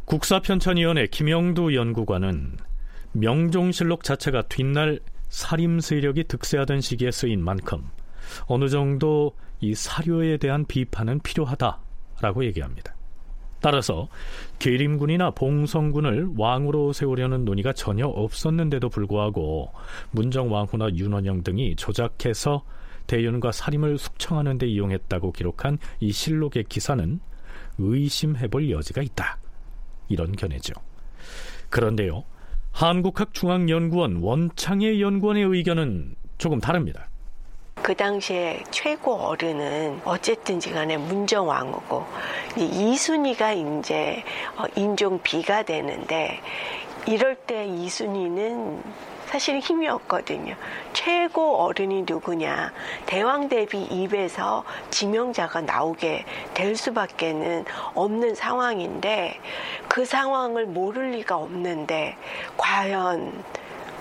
국사편찬위원회 0.07 1.09
김영두 1.09 1.75
연구관은 1.75 2.57
명종실록 3.13 4.05
자체가 4.05 4.43
뒷날 4.43 5.01
살림 5.29 5.81
세력이 5.81 6.25
득세하던 6.25 6.81
시기에 6.81 7.11
쓰인 7.11 7.43
만큼 7.43 7.89
어느 8.47 8.69
정도 8.69 9.33
이 9.61 9.75
사료에 9.75 10.37
대한 10.37 10.65
비판은 10.67 11.21
필요하다라고 11.21 12.45
얘기합니다. 12.45 12.95
따라서 13.61 14.09
계림군이나 14.59 15.31
봉성군을 15.31 16.35
왕으로 16.37 16.93
세우려는 16.93 17.45
논의가 17.45 17.73
전혀 17.73 18.07
없었는데도 18.07 18.89
불구하고 18.91 19.73
문정왕후나 20.13 20.91
윤원영 20.95 21.43
등이 21.43 21.75
조작해서 21.77 22.63
대윤과 23.07 23.53
살림을 23.53 23.99
숙청하는 23.99 24.59
데 24.59 24.67
이용했다고 24.67 25.33
기록한 25.33 25.79
이 26.01 26.13
실록의 26.13 26.65
기사는 26.65 27.21
의심해볼 27.79 28.71
여지가 28.71 29.03
있다. 29.03 29.39
이런 30.09 30.33
견해죠. 30.33 30.75
그런데요. 31.71 32.25
한국학중앙연구원 32.73 34.23
원창의 34.23 35.01
연구원의 35.01 35.45
의견은 35.45 36.15
조금 36.39 36.61
다릅니다. 36.61 37.09
그 37.83 37.95
당시에 37.95 38.65
최고 38.71 39.15
어른은 39.15 40.01
어쨌든지 40.05 40.71
간에 40.73 40.97
문정왕후고 40.97 42.05
이순이가 42.59 43.53
이제 43.53 44.25
어, 44.57 44.65
인종 44.77 45.21
비가 45.23 45.63
되는데 45.63 46.41
이럴 47.07 47.37
때 47.37 47.67
이순이는 47.67 48.83
사실 49.27 49.59
힘이 49.59 49.89
없거든요. 49.89 50.55
최고 50.93 51.57
어른이 51.59 52.05
누구냐. 52.09 52.73
대왕 53.07 53.49
대비 53.49 53.83
입에서 53.83 54.65
지명자가 54.91 55.63
나오게 55.63 56.25
될 56.55 56.77
수밖에는 56.77 57.65
없는 57.95 58.35
상황인데 58.35 59.39
그 59.89 60.05
상황을 60.05 60.67
모를 60.67 61.11
리가 61.11 61.37
없는데 61.37 62.17
과연 62.57 63.45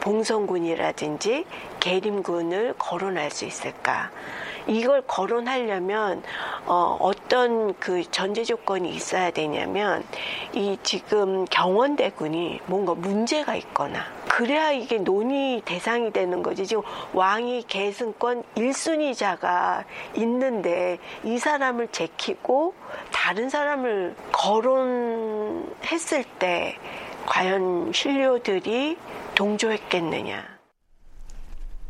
봉성군이라든지 0.01 1.45
계림군을 1.79 2.75
거론할 2.77 3.31
수 3.31 3.45
있을까? 3.45 4.11
이걸 4.67 5.01
거론하려면 5.03 6.23
어, 6.65 6.97
어떤 6.99 7.73
그 7.79 8.03
전제 8.11 8.43
조건이 8.43 8.89
있어야 8.93 9.31
되냐면 9.31 10.03
이 10.53 10.77
지금 10.83 11.45
경원대군이 11.45 12.61
뭔가 12.65 12.93
문제가 12.93 13.55
있거나 13.55 14.05
그래야 14.27 14.71
이게 14.71 14.97
논의 14.97 15.61
대상이 15.61 16.11
되는 16.11 16.43
거지. 16.43 16.67
지금 16.67 16.83
왕이 17.13 17.63
계승권 17.67 18.43
1순위자가 18.55 19.85
있는데 20.17 20.97
이 21.23 21.37
사람을 21.37 21.87
제키고 21.87 22.73
다른 23.13 23.49
사람을 23.49 24.13
거론했을 24.33 26.25
때 26.37 26.77
과연 27.25 27.93
신료들이 27.93 28.97
동조했겠느냐. 29.35 30.43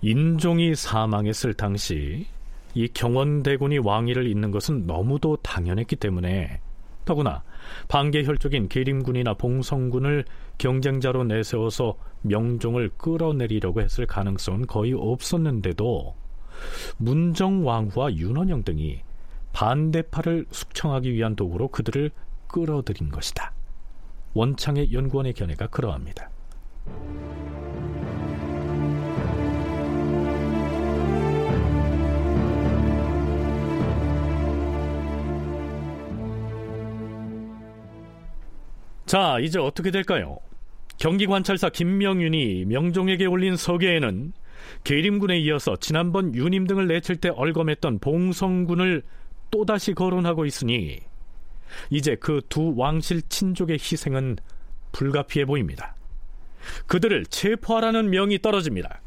인종이 0.02 0.76
사망했을 0.76 1.56
당시 1.56 2.28
이 2.76 2.90
경원대군이 2.90 3.80
왕위를 3.80 4.28
잇는 4.28 4.52
것은 4.52 4.86
너무도 4.86 5.38
당연했기 5.38 5.96
때문에 5.96 6.60
더구나 7.06 7.44
반계혈족인 7.88 8.68
계림군이나 8.68 9.36
봉성군을 9.36 10.26
경쟁자로 10.58 11.24
내세워서 11.24 11.98
명종을 12.22 12.92
끌어내리려고 12.98 13.82
했을 13.82 14.06
가능성은 14.06 14.68
거의 14.68 14.94
없었는데도 14.94 16.16
문정왕후와 16.98 18.16
윤원영 18.16 18.64
등이 18.64 19.02
반대파를 19.54 20.46
숙청하기 20.52 21.14
위한 21.14 21.36
도구로 21.36 21.70
그들을 21.70 22.12
끌어들인 22.48 23.10
것이다. 23.10 23.54
원창의 24.34 24.92
연구원의 24.92 25.34
견해가 25.34 25.68
그러합니다. 25.68 26.30
자, 39.06 39.38
이제 39.40 39.60
어떻게 39.60 39.92
될까요? 39.92 40.38
경기관찰사 40.98 41.70
김명윤이 41.70 42.66
명종에게 42.66 43.26
올린 43.26 43.56
서계에는 43.56 44.34
계림군에 44.84 45.38
이어서 45.40 45.76
지난번 45.76 46.34
유님 46.34 46.66
등을 46.68 46.88
내칠 46.88 47.18
때 47.18 47.30
얼검했던 47.30 48.00
봉성군을 48.00 49.04
또다시 49.52 49.94
거론하고 49.94 50.46
있으니 50.46 51.00
이제 51.90 52.16
그 52.16 52.42
두 52.50 52.74
왕실 52.76 53.22
친족의 53.24 53.78
희생은 53.80 54.38
불가피해 54.92 55.46
보입니다. 55.46 55.96
그들을 56.88 57.26
체포하라는 57.26 58.10
명이 58.10 58.42
떨어집니다. 58.42 59.02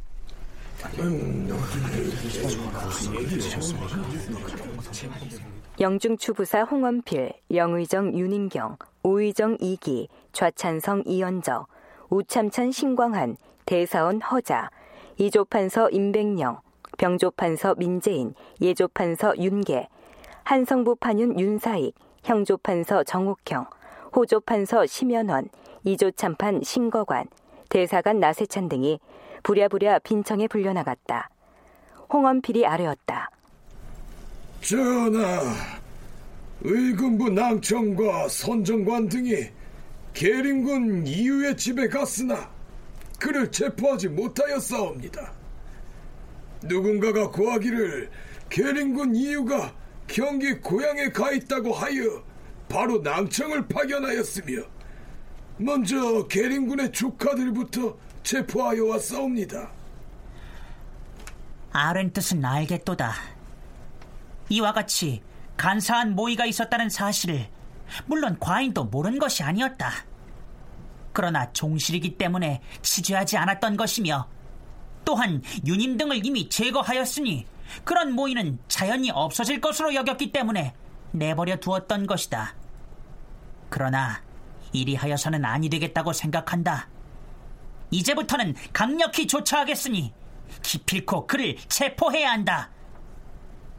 영중추 5.80 6.34
부사 6.34 6.62
홍원필, 6.62 7.32
영의정 7.52 8.16
윤인경, 8.18 8.76
오의정 9.08 9.56
이기, 9.58 10.06
좌찬성 10.32 11.04
이연저, 11.06 11.66
우참찬 12.10 12.72
신광한, 12.72 13.38
대사원 13.64 14.20
허자, 14.20 14.68
이조판서 15.16 15.88
임백령, 15.88 16.60
병조판서 16.98 17.76
민재인, 17.76 18.34
예조판서 18.60 19.38
윤계, 19.38 19.88
한성부 20.44 20.96
판윤 20.96 21.40
윤사익, 21.40 21.94
형조판서 22.22 23.04
정옥형, 23.04 23.66
호조판서 24.14 24.84
심연원, 24.84 25.48
이조참판 25.84 26.60
신거관, 26.62 27.28
대사관 27.70 28.20
나세찬 28.20 28.68
등이 28.68 29.00
부랴부랴 29.42 30.00
빈청에 30.00 30.48
불려나갔다. 30.48 31.30
홍원필이 32.12 32.66
아뢰었다. 32.66 33.30
전하, 34.60 35.40
의금부 36.62 37.30
낭청과 37.30 38.28
선정관 38.28 39.08
등이 39.08 39.50
계림군 40.12 41.06
이유의 41.06 41.56
집에 41.56 41.88
갔으나 41.88 42.50
그를 43.18 43.50
체포하지 43.50 44.08
못하였사옵니다. 44.08 45.32
누군가가 46.62 47.30
구하기를 47.30 48.10
계림군 48.50 49.14
이유가 49.14 49.72
경기 50.06 50.54
고향에 50.58 51.10
가 51.10 51.30
있다고 51.32 51.72
하여 51.72 52.24
바로 52.68 52.98
낭청을 52.98 53.68
파견하였으며 53.68 54.62
먼저 55.58 56.26
계림군의 56.26 56.92
조카들부터 56.92 57.96
체포하여 58.22 58.86
왔사옵니다. 58.86 59.70
아른 61.72 62.12
뜻은 62.12 62.44
알겠도다. 62.44 63.14
이와 64.48 64.72
같이 64.72 65.22
간사한 65.58 66.14
모의가 66.14 66.46
있었다는 66.46 66.88
사실을 66.88 67.48
물론 68.06 68.38
과인도 68.40 68.84
모른 68.84 69.18
것이 69.18 69.42
아니었다. 69.42 69.90
그러나 71.12 71.52
종실이기 71.52 72.16
때문에 72.16 72.62
치죄하지 72.80 73.36
않았던 73.36 73.76
것이며 73.76 74.28
또한 75.04 75.42
유님 75.66 75.96
등을 75.96 76.24
이미 76.24 76.48
제거하였으니 76.48 77.46
그런 77.84 78.12
모의는 78.12 78.58
자연히 78.68 79.10
없어질 79.10 79.60
것으로 79.60 79.94
여겼기 79.94 80.32
때문에 80.32 80.74
내버려 81.12 81.56
두었던 81.56 82.06
것이다. 82.06 82.54
그러나 83.68 84.22
이리 84.72 84.94
하여서는 84.94 85.44
아니 85.44 85.68
되겠다고 85.68 86.12
생각한다. 86.12 86.88
이제부터는 87.90 88.54
강력히 88.72 89.26
조처하겠으니 89.26 90.12
기필코 90.62 91.26
그를 91.26 91.56
체포해야 91.68 92.30
한다. 92.30 92.70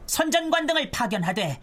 선전관 0.06 0.66
등을 0.66 0.90
파견하되 0.90 1.60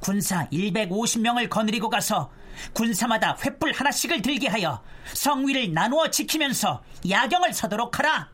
군사 0.00 0.48
150명을 0.48 1.48
거느리고 1.48 1.88
가서 1.88 2.30
군사마다 2.72 3.36
횃불 3.36 3.74
하나씩을 3.74 4.22
들게 4.22 4.48
하여 4.48 4.82
성위를 5.14 5.72
나누어 5.72 6.10
지키면서 6.10 6.82
야경을 7.08 7.52
서도록 7.52 7.98
하라. 7.98 8.30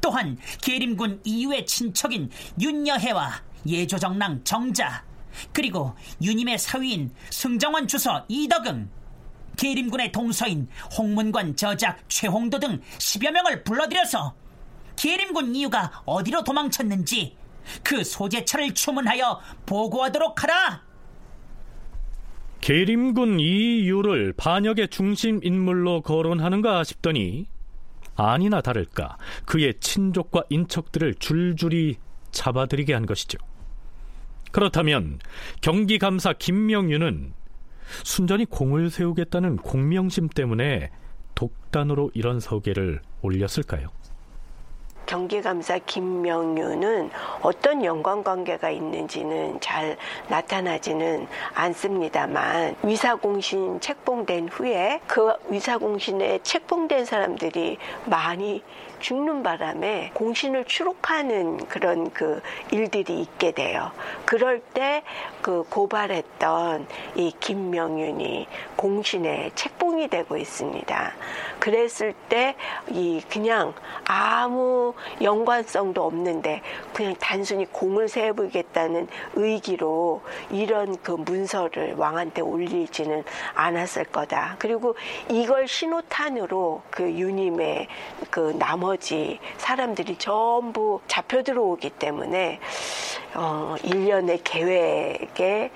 또한 0.00 0.38
계림군 0.62 1.20
이유의 1.24 1.66
친척인 1.66 2.30
윤여해와 2.60 3.42
예조정랑 3.66 4.44
정자 4.44 5.04
그리고 5.52 5.94
유님의 6.22 6.58
사위인 6.58 7.12
승정원 7.30 7.86
주서 7.86 8.24
이덕응 8.28 8.88
계림군의 9.56 10.10
동서인 10.12 10.68
홍문관 10.96 11.54
저작 11.56 12.08
최홍도 12.08 12.58
등 12.58 12.80
10여 12.98 13.30
명을 13.30 13.62
불러들여서 13.62 14.34
계림군 14.96 15.54
이유가 15.54 16.02
어디로 16.06 16.44
도망쳤는지 16.44 17.36
그 17.82 18.04
소재처를 18.04 18.74
추문하여 18.74 19.40
보고하도록 19.66 20.42
하라. 20.42 20.82
계림군 22.60 23.40
이유를 23.40 24.34
반역의 24.36 24.88
중심 24.88 25.40
인물로 25.42 26.02
거론하는가 26.02 26.84
싶더니 26.84 27.46
아니나 28.16 28.60
다를까 28.60 29.16
그의 29.46 29.74
친족과 29.80 30.44
인척들을 30.50 31.14
줄줄이 31.14 31.96
잡아들이게 32.32 32.92
한 32.92 33.06
것이죠. 33.06 33.38
그렇다면 34.52 35.20
경기감사 35.62 36.34
김명윤은 36.34 37.32
순전히 38.04 38.44
공을 38.44 38.90
세우겠다는 38.90 39.56
공명심 39.56 40.28
때문에 40.28 40.90
독단으로 41.34 42.10
이런 42.14 42.40
서계를 42.40 43.00
올렸을까요? 43.22 43.88
경기감사 45.10 45.80
김명윤은 45.86 47.10
어떤 47.42 47.84
연관관계가 47.84 48.70
있는지는 48.70 49.58
잘 49.60 49.96
나타나지는 50.28 51.26
않습니다만 51.52 52.76
위사공신 52.84 53.80
책봉된 53.80 54.50
후에 54.50 55.00
그 55.08 55.32
위사공신에 55.48 56.38
책봉된 56.44 57.06
사람들이 57.06 57.78
많이 58.04 58.62
죽는 59.00 59.42
바람에 59.42 60.12
공신을 60.14 60.64
추록하는 60.64 61.56
그런 61.66 62.10
그 62.10 62.40
일들이 62.70 63.20
있게 63.20 63.52
돼요. 63.52 63.90
그럴 64.24 64.60
때 64.60 65.02
그 65.42 65.64
고발했던 65.70 66.86
이 67.14 67.32
김명윤이 67.40 68.46
공신에 68.76 69.50
책봉이 69.54 70.08
되고 70.08 70.36
있습니다. 70.36 71.12
그랬을 71.58 72.14
때 72.28 72.54
이 72.90 73.22
그냥 73.28 73.72
아무 74.04 74.94
연관성도 75.22 76.04
없는데 76.04 76.62
그냥 76.92 77.14
단순히 77.20 77.66
공을 77.66 78.08
세우겠다는 78.08 79.08
의기로 79.34 80.22
이런 80.50 80.96
그 81.02 81.12
문서를 81.12 81.94
왕한테 81.94 82.42
올리지는 82.42 83.24
않았을 83.54 84.04
거다. 84.04 84.56
그리고 84.58 84.96
이걸 85.28 85.68
신호탄으로 85.68 86.82
그 86.90 87.04
유님의 87.04 87.88
그 88.30 88.56
나머 88.58 88.89
지 88.96 89.38
사람들이 89.56 90.16
전부 90.16 91.00
잡혀 91.06 91.42
들어오기 91.42 91.90
때문에 91.90 92.60
어, 93.34 93.76
일련의 93.84 94.42
계획에 94.42 95.70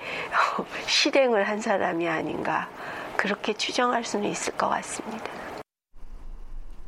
실행을 0.87 1.47
한 1.47 1.61
사람이 1.61 2.07
아닌가 2.07 2.69
그렇게 3.15 3.53
추정할 3.53 4.03
수는 4.03 4.29
있을 4.29 4.55
것 4.57 4.69
같습니다. 4.69 5.25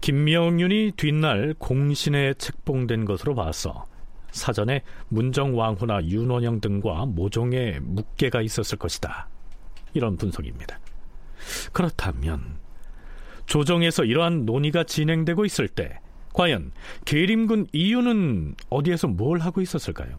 김명윤이 0.01 0.93
뒷날 0.95 1.55
공신에 1.57 2.33
책봉된 2.35 3.05
것으로 3.05 3.35
봐서 3.35 3.87
사전에 4.31 4.83
문정왕후나 5.09 6.05
윤원영 6.05 6.61
등과 6.61 7.05
모종의 7.07 7.79
묵계가 7.81 8.41
있었을 8.41 8.77
것이다. 8.77 9.27
이런 9.93 10.15
분석입니다. 10.17 10.79
그렇다면 11.73 12.59
조정에서 13.47 14.03
이러한 14.03 14.45
논의가 14.45 14.83
진행되고 14.83 15.45
있을 15.45 15.67
때 15.67 15.99
과연 16.37 16.71
계림군 17.05 17.65
이유는 17.73 18.53
어디에서 18.69 19.07
뭘 19.07 19.39
하고 19.39 19.59
있었을까요? 19.59 20.17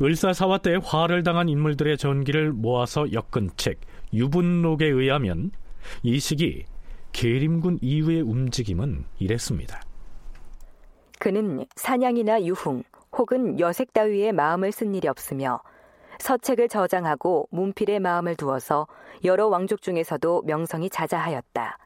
을사사화 0.00 0.58
때 0.58 0.78
화를 0.80 1.24
당한 1.24 1.48
인물들의 1.48 1.98
전기를 1.98 2.52
모아서 2.52 3.04
엮은 3.12 3.50
책 3.56 3.80
유분록에 4.12 4.86
의하면 4.86 5.50
이 6.04 6.20
시기 6.20 6.64
계림군 7.10 7.80
이후의 7.82 8.20
움직임은 8.20 9.04
이랬습니다. 9.18 9.80
그는 11.18 11.66
사냥이나 11.74 12.44
유흥 12.44 12.84
혹은 13.18 13.58
여색 13.58 13.94
따위의 13.94 14.32
마음을 14.32 14.70
쓴 14.70 14.94
일이 14.94 15.08
없으며 15.08 15.60
서책을 16.20 16.68
저장하고 16.68 17.48
문필의 17.50 17.98
마음을 17.98 18.36
두어서 18.36 18.86
여러 19.24 19.48
왕족 19.48 19.82
중에서도 19.82 20.42
명성이 20.42 20.88
자자하였다. 20.88 21.78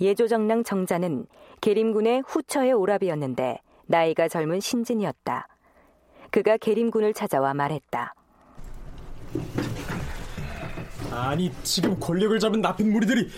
예조정랑 0.00 0.62
정자는 0.64 1.26
계림군의 1.66 2.22
후처의 2.28 2.72
오랍이었는데 2.74 3.58
나이가 3.86 4.28
젊은 4.28 4.60
신진이었다. 4.60 5.48
그가 6.30 6.56
계림군을 6.58 7.12
찾아와 7.12 7.54
말했다. 7.54 8.14
아니 11.10 11.50
지금 11.64 11.98
권력을 11.98 12.38
잡은 12.38 12.60
나쁜 12.60 12.92
무리들이 12.92 13.28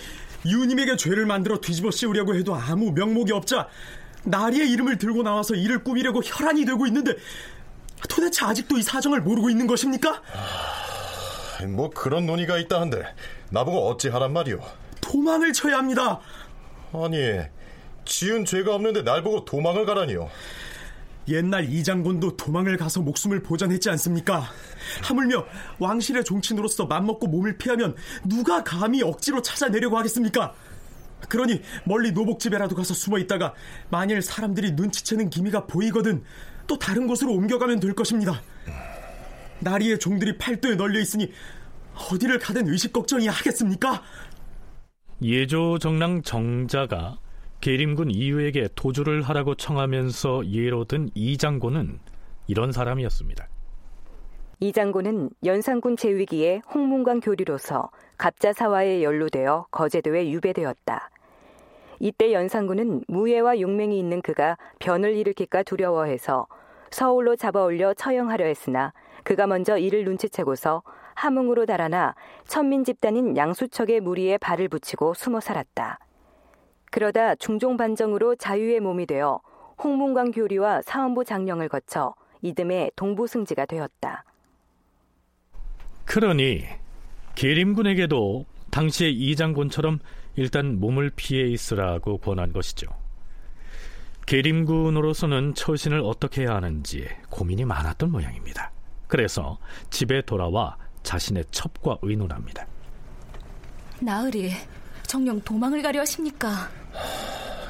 유님에게 0.45 0.95
죄를 0.97 1.25
만들어 1.25 1.59
뒤집어 1.59 1.89
씌우려고 1.89 2.35
해도 2.35 2.53
아무 2.53 2.91
명목이 2.91 3.31
없자 3.31 3.67
나리의 4.25 4.69
이름을 4.73 4.99
들고 4.99 5.23
나와서 5.23 5.55
이를 5.55 5.83
꾸미려고 5.83 6.21
혈안이 6.23 6.65
되고 6.65 6.85
있는데 6.85 7.15
도대체 8.07 8.45
아직도 8.45 8.77
이 8.77 8.83
사정을 8.83 9.21
모르고 9.21 9.49
있는 9.49 9.65
것입니까? 9.65 10.21
아, 11.61 11.65
뭐 11.65 11.89
그런 11.89 12.27
논의가 12.27 12.59
있다 12.59 12.79
한데 12.79 13.01
나보고 13.49 13.87
어찌하란 13.87 14.33
말이오? 14.33 14.59
도망을 15.01 15.51
쳐야 15.51 15.79
합니다. 15.79 16.19
아니 16.93 17.39
지은 18.09 18.43
죄가 18.43 18.75
없는데 18.75 19.03
날 19.03 19.23
보고 19.23 19.45
도망을 19.45 19.85
가라니요. 19.85 20.29
옛날 21.29 21.71
이 21.71 21.83
장군도 21.83 22.37
도망을 22.37 22.75
가서 22.75 23.01
목숨을 23.01 23.43
보전했지 23.43 23.89
않습니까? 23.91 24.49
하물며 25.03 25.45
왕실의 25.77 26.23
종친으로서 26.23 26.87
맘먹고 26.87 27.27
몸을 27.27 27.57
피하면 27.57 27.95
누가 28.25 28.63
감히 28.63 29.03
억지로 29.03 29.41
찾아내려고 29.41 29.97
하겠습니까? 29.97 30.53
그러니 31.27 31.61
멀리 31.85 32.11
노복집에라도 32.11 32.75
가서 32.75 32.95
숨어 32.95 33.19
있다가 33.19 33.53
만일 33.89 34.23
사람들이 34.23 34.71
눈치채는 34.71 35.29
기미가 35.29 35.67
보이거든 35.67 36.23
또 36.65 36.79
다른 36.79 37.05
곳으로 37.05 37.33
옮겨가면 37.33 37.79
될 37.79 37.93
것입니다. 37.93 38.41
나리의 39.59 39.99
종들이 39.99 40.37
팔도에 40.37 40.75
널려 40.75 40.99
있으니 40.99 41.31
어디를 42.11 42.39
가든 42.39 42.67
의식 42.69 42.91
걱정이 42.91 43.27
하겠습니까? 43.27 44.01
예조 45.21 45.77
정랑 45.79 46.23
정자가 46.23 47.19
계림군 47.61 48.11
이유에게 48.11 48.69
도주를 48.75 49.21
하라고 49.23 49.55
청하면서 49.55 50.47
예로 50.47 50.85
든 50.85 51.09
이장군은 51.13 51.99
이런 52.47 52.71
사람이었습니다. 52.71 53.47
이장군은 54.61 55.29
연산군 55.45 55.97
제위기에 55.97 56.61
홍문관 56.73 57.19
교리로서 57.19 57.89
갑자사화에 58.17 59.03
연루되어 59.03 59.67
거제도에 59.71 60.31
유배되었다. 60.31 61.09
이때 61.99 62.33
연산군은 62.33 63.03
무예와 63.07 63.59
용맹이 63.59 63.99
있는 63.99 64.21
그가 64.21 64.57
변을 64.79 65.15
일으킬까 65.15 65.63
두려워해서 65.63 66.47
서울로 66.91 67.35
잡아올려 67.35 67.93
처형하려 67.93 68.45
했으나 68.45 68.93
그가 69.23 69.47
먼저 69.47 69.77
이를 69.77 70.05
눈치채고서 70.05 70.81
함흥으로 71.15 71.65
달아나 71.65 72.15
천민 72.47 72.85
집단인 72.85 73.35
양수척의 73.35 73.99
무리에 73.99 74.37
발을 74.37 74.69
붙이고 74.69 75.13
숨어 75.13 75.41
살았다. 75.41 75.99
그러다 76.89 77.35
중종 77.35 77.77
반정으로 77.77 78.35
자유의 78.35 78.79
몸이 78.79 79.05
되어 79.05 79.41
홍문관 79.81 80.31
교리와 80.31 80.81
사원부 80.81 81.25
장령을 81.25 81.69
거쳐 81.69 82.15
이듬해 82.41 82.89
동부 82.95 83.27
승지가 83.27 83.65
되었다. 83.65 84.23
그러니 86.05 86.65
계림군에게도 87.35 88.45
당시의 88.71 89.13
이장군처럼 89.13 89.99
일단 90.35 90.79
몸을 90.79 91.11
피해 91.15 91.47
있으라고 91.47 92.17
권한 92.17 92.51
것이죠. 92.51 92.87
계림군으로서는 94.25 95.55
처신을 95.55 96.01
어떻게 96.01 96.43
해야 96.43 96.55
하는지 96.55 97.07
고민이 97.29 97.65
많았던 97.65 98.11
모양입니다. 98.11 98.71
그래서 99.07 99.57
집에 99.89 100.21
돌아와 100.21 100.77
자신의 101.03 101.45
첩과 101.49 101.97
의논합니다. 102.03 102.67
나으리, 104.01 104.51
정령 105.07 105.41
도망을 105.41 105.81
가려 105.81 106.01
하십니까? 106.01 106.69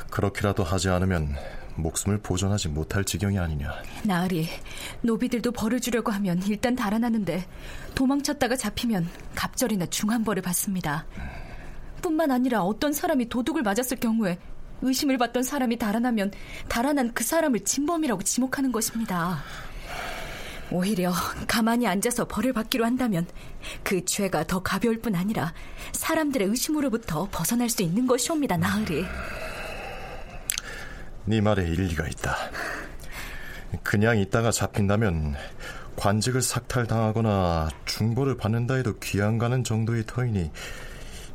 그렇게라도 0.10 0.64
하지 0.64 0.90
않으면 0.90 1.36
목숨을 1.76 2.20
보존하지 2.20 2.70
못할 2.70 3.04
지경이 3.04 3.40
아니냐. 3.40 3.72
나으리, 4.04 4.48
노비들도 5.02 5.52
벌을 5.52 5.80
주려고 5.80 6.12
하면 6.12 6.42
일단 6.48 6.76
달아나는데 6.76 7.46
도망쳤다가 7.96 8.56
잡히면 8.56 9.08
갑절이나 9.36 9.86
중한 9.88 10.24
벌을 10.24 10.42
받습니다. 10.42 11.06
뿐만 12.02 12.32
아니라 12.32 12.62
어떤 12.64 12.94
사람이 12.94 13.30
도둑을 13.30 13.62
맞았을 13.62 13.98
경우에 13.98 14.38
의심을 14.82 15.18
받던 15.18 15.44
사람이 15.44 15.78
달아나면 15.78 16.32
달아난 16.70 17.14
그 17.14 17.24
사람을 17.24 17.62
진범이라고 17.66 18.24
지목하는 18.24 18.72
것입니다. 18.72 19.40
오히려 20.72 21.14
가만히 21.48 21.88
앉아서 21.88 22.28
벌을 22.28 22.54
받기로 22.54 22.86
한다면 22.86 23.26
그 23.84 24.04
죄가 24.06 24.46
더 24.46 24.62
가벼울 24.62 25.00
뿐 25.00 25.16
아니라 25.16 25.54
사람들의 25.94 26.48
의심으로부터 26.48 27.28
벗어날 27.32 27.70
수 27.70 27.82
있는 27.82 28.08
것이옵니다, 28.08 28.58
나으리. 28.58 29.06
네 31.26 31.42
말에 31.42 31.64
일리가 31.68 32.08
있다. 32.08 32.36
그냥 33.84 34.18
있다가 34.18 34.52
잡힌다면 34.52 35.36
관직을 35.96 36.42
삭탈당하거나 36.42 37.70
중보를 37.86 38.38
받는다 38.38 38.76
해도 38.76 38.98
귀양 39.00 39.38
가는 39.38 39.64
정도의 39.64 40.06
터이니 40.08 40.52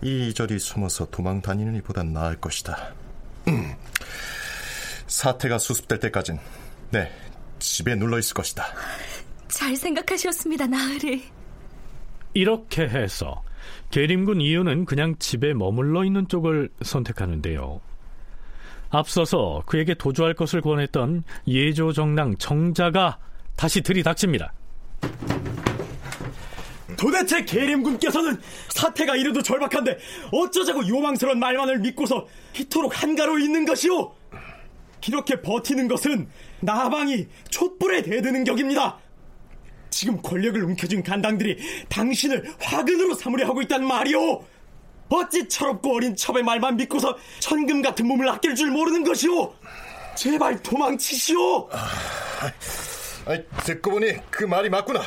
이리저리 0.03 0.59
숨어서 0.59 1.07
도망 1.11 1.43
다니는 1.43 1.77
이보단 1.77 2.13
나을 2.13 2.37
것이다. 2.41 2.95
음. 3.49 3.75
사태가 5.07 5.59
수습될 5.59 6.01
때까진 6.01 6.39
네 6.91 7.13
집에 7.59 7.95
눌러 7.95 8.19
있을 8.19 8.35
것이다. 8.35 8.67
잘 9.55 9.77
생각하셨습니다, 9.77 10.67
나으리. 10.67 11.23
이렇게 12.35 12.83
해서 12.83 13.45
계림군 13.93 14.41
이유는 14.41 14.85
그냥 14.85 15.15
집에 15.21 15.55
머물러 15.55 16.05
있는 16.05 16.27
쪽을 16.27 16.71
선택하는데요. 16.83 17.81
앞서서 18.91 19.63
그에게 19.67 19.95
도주할 19.95 20.35
것을 20.35 20.61
권했던 20.61 21.23
예조정랑 21.47 22.37
정자가 22.39 23.19
다시 23.57 23.81
들이닥칩니다. 23.81 24.53
도대체 26.99 27.45
계림군께서는 27.45 28.41
사태가 28.71 29.15
이래도 29.15 29.41
절박한데 29.41 29.99
어쩌자고 30.33 30.89
요망스러운 30.89 31.39
말만을 31.39 31.79
믿고서 31.79 32.27
이토록 32.59 33.01
한가로 33.01 33.39
있는 33.39 33.65
것이오? 33.65 34.15
이렇게 35.07 35.41
버티는 35.43 35.87
것은 35.87 36.29
나방이 36.61 37.29
촛불에 37.51 38.03
대드는 38.03 38.43
격입니다. 38.43 39.04
지금 39.95 40.21
권력을 40.21 40.61
움켜쥔 40.61 41.05
간당들이 41.05 41.87
당신을 41.89 42.53
화근으로 42.59 43.15
삼으려 43.15 43.47
하고 43.47 43.63
있단 43.63 43.87
말이오. 43.87 44.45
어찌 45.09 45.49
철없고 45.49 45.95
어린 45.95 46.17
첩의 46.17 46.43
말만 46.43 46.77
믿고서 46.77 47.17
천금 47.39 47.81
같은 47.81 48.05
몸을 48.09 48.29
아낄 48.29 48.57
줄 48.57 48.73
모르는 48.73 49.05
것이오. 49.05 49.55
제발 50.17 50.61
도망치시오. 50.63 51.69
아, 51.71 53.39
듣고 53.65 53.93
보니 53.93 54.15
그 54.31 54.45
말이 54.45 54.69
맞구나. 54.69 55.01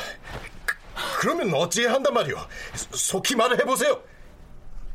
그 1.20 1.26
러면 1.26 1.52
어찌해야 1.52 1.92
한단 1.92 2.14
말이오? 2.14 2.38
속히 2.74 3.36
말을 3.36 3.60
해보세요. 3.60 4.00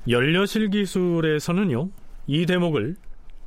연려실 0.10 0.72
기술에서는요, 0.72 1.90
이 2.26 2.48
대목을 2.48 2.96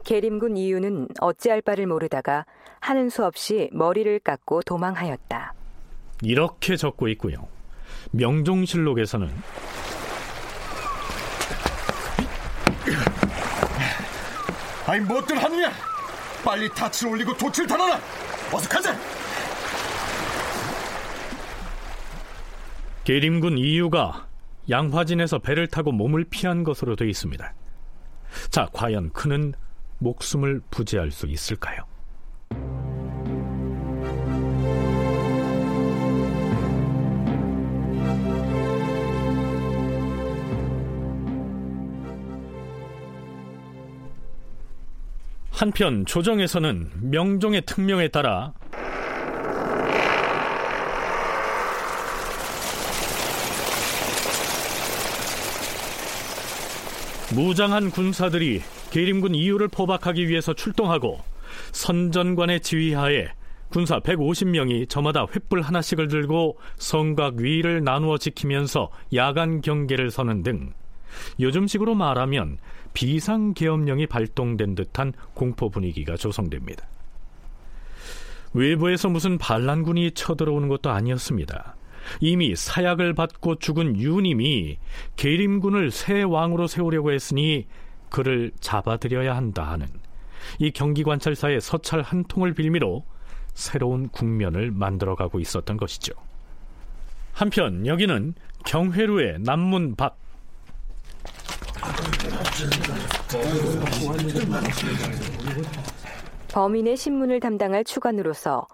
계림군 0.04 0.56
이유는 0.56 1.08
어찌할 1.20 1.60
바를 1.60 1.88
모르다가 1.88 2.46
하는 2.78 3.10
수 3.10 3.24
없이 3.24 3.68
머리를 3.72 4.20
깎고 4.20 4.62
도망하였다. 4.62 5.55
이렇게 6.22 6.76
적고 6.76 7.08
있고요. 7.08 7.48
명종실록에서는 8.12 9.30
아니 14.86 15.00
뭐들 15.00 15.42
하느냐? 15.42 15.72
빨리 16.44 16.68
닻을 16.68 17.08
올리고 17.08 17.36
돛을 17.36 17.66
달아라. 17.66 18.00
어서 18.52 18.68
가자. 18.68 18.96
계림군 23.02 23.58
이유가 23.58 24.28
양화진에서 24.70 25.40
배를 25.40 25.66
타고 25.68 25.92
몸을 25.92 26.24
피한 26.24 26.64
것으로 26.64 26.96
되어 26.96 27.08
있습니다. 27.08 27.52
자, 28.50 28.68
과연 28.72 29.12
그는 29.12 29.54
목숨을 29.98 30.60
부지할 30.70 31.10
수 31.10 31.26
있을까요? 31.26 31.84
한편 45.56 46.04
조정에서는 46.04 46.90
명종의 47.00 47.62
특명에 47.64 48.08
따라 48.08 48.52
무장한 57.34 57.90
군사들이 57.90 58.60
계림군 58.90 59.34
이유를 59.34 59.68
포박하기 59.68 60.28
위해서 60.28 60.52
출동하고 60.52 61.20
선전관의 61.72 62.60
지휘하에 62.60 63.28
군사 63.70 63.98
150명이 64.00 64.90
저마다 64.90 65.24
횃불 65.24 65.62
하나씩을 65.62 66.08
들고 66.08 66.58
성곽 66.76 67.36
위를 67.36 67.82
나누어 67.82 68.18
지키면서 68.18 68.90
야간 69.14 69.62
경계를 69.62 70.10
서는 70.10 70.42
등 70.42 70.74
요즘식으로 71.40 71.94
말하면 71.94 72.58
비상계엄령이 72.96 74.06
발동된 74.06 74.74
듯한 74.74 75.12
공포 75.34 75.68
분위기가 75.68 76.16
조성됩니다. 76.16 76.86
외부에서 78.54 79.10
무슨 79.10 79.36
반란군이 79.36 80.12
쳐들어오는 80.12 80.68
것도 80.68 80.88
아니었습니다. 80.88 81.76
이미 82.20 82.56
사약을 82.56 83.12
받고 83.12 83.56
죽은 83.56 84.00
유님이 84.00 84.78
계림군을 85.16 85.90
새 85.90 86.22
왕으로 86.22 86.68
세우려고 86.68 87.12
했으니 87.12 87.66
그를 88.08 88.50
잡아들여야 88.60 89.36
한다 89.36 89.70
하는 89.70 89.86
이 90.58 90.70
경기관찰사의 90.70 91.60
서찰 91.60 92.00
한 92.00 92.24
통을 92.24 92.54
빌미로 92.54 93.04
새로운 93.52 94.08
국면을 94.08 94.70
만들어가고 94.70 95.38
있었던 95.40 95.76
것이죠. 95.76 96.14
한편 97.34 97.86
여기는 97.86 98.32
경회루의 98.64 99.40
남문 99.40 99.96
밖 99.96 100.16
범인의 106.48 106.96
신문을 106.96 107.40
담당할 107.40 107.84
추관으로서 107.84 108.66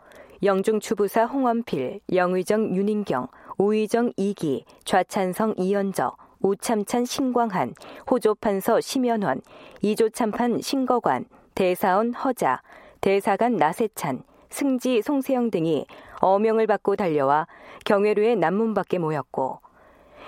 영중 0.45 0.79
추부사 0.79 1.25
홍원필, 1.25 1.99
영의정 2.13 2.77
윤인경, 2.77 3.27
우의정 3.59 4.13
이기, 4.17 4.65
좌찬성 4.85 5.55
이연저, 5.57 6.15
우참찬 6.41 7.05
신광한, 7.05 7.75
호조판서 8.09 8.81
심연원, 8.81 9.41
이조참판 9.81 10.61
신거관, 10.61 11.25
대사원 11.57 12.15
허자, 12.15 12.63
대사관 13.01 13.57
나세찬, 13.57 14.23
승지 14.49 15.03
송세영 15.03 15.51
등이 15.51 15.87
어명을 16.21 16.69
받고 16.69 16.95
달려와 16.95 17.49
경회로의 17.85 18.37
남문 18.37 18.75
밖에 18.75 18.99
모였고 18.99 19.59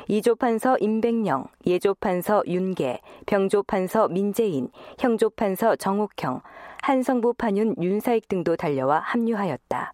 이조판서 0.09 0.79
임백령, 0.79 1.47
예조판서 1.67 2.43
윤계, 2.47 3.01
병조판서 3.27 4.09
민재인, 4.09 4.71
형조판서 4.99 5.77
정옥형, 5.77 6.43
한성부 6.83 7.35
판윤 7.35 7.77
윤사익 7.83 8.29
등도 8.29 8.57
달려와 8.57 9.01
합류하였다. 9.01 9.93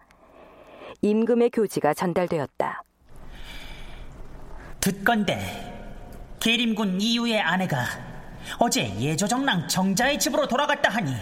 임금의 1.03 1.51
교지가 1.51 1.95
전달되었다. 1.95 2.83
듣건대 4.81 5.39
계림군 6.41 7.01
이유의 7.01 7.41
아내가 7.41 7.85
어제 8.59 8.93
예조정랑 8.99 9.69
정자의 9.69 10.19
집으로 10.19 10.49
돌아갔다 10.49 10.91
하니 10.91 11.15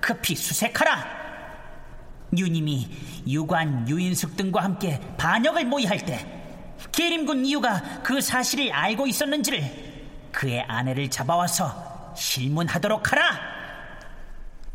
급히 0.00 0.34
수색하라. 0.34 1.24
유님이 2.36 2.88
유관, 3.28 3.88
유인숙 3.88 4.36
등과 4.36 4.62
함께 4.62 5.00
반역을 5.16 5.66
모의할 5.66 5.98
때 6.04 6.43
계림군 6.92 7.44
이유가 7.46 8.02
그 8.02 8.20
사실을 8.20 8.72
알고 8.72 9.06
있었는지를 9.06 9.62
그의 10.32 10.62
아내를 10.62 11.10
잡아와서 11.10 12.14
실문하도록 12.16 13.12
하라. 13.12 13.40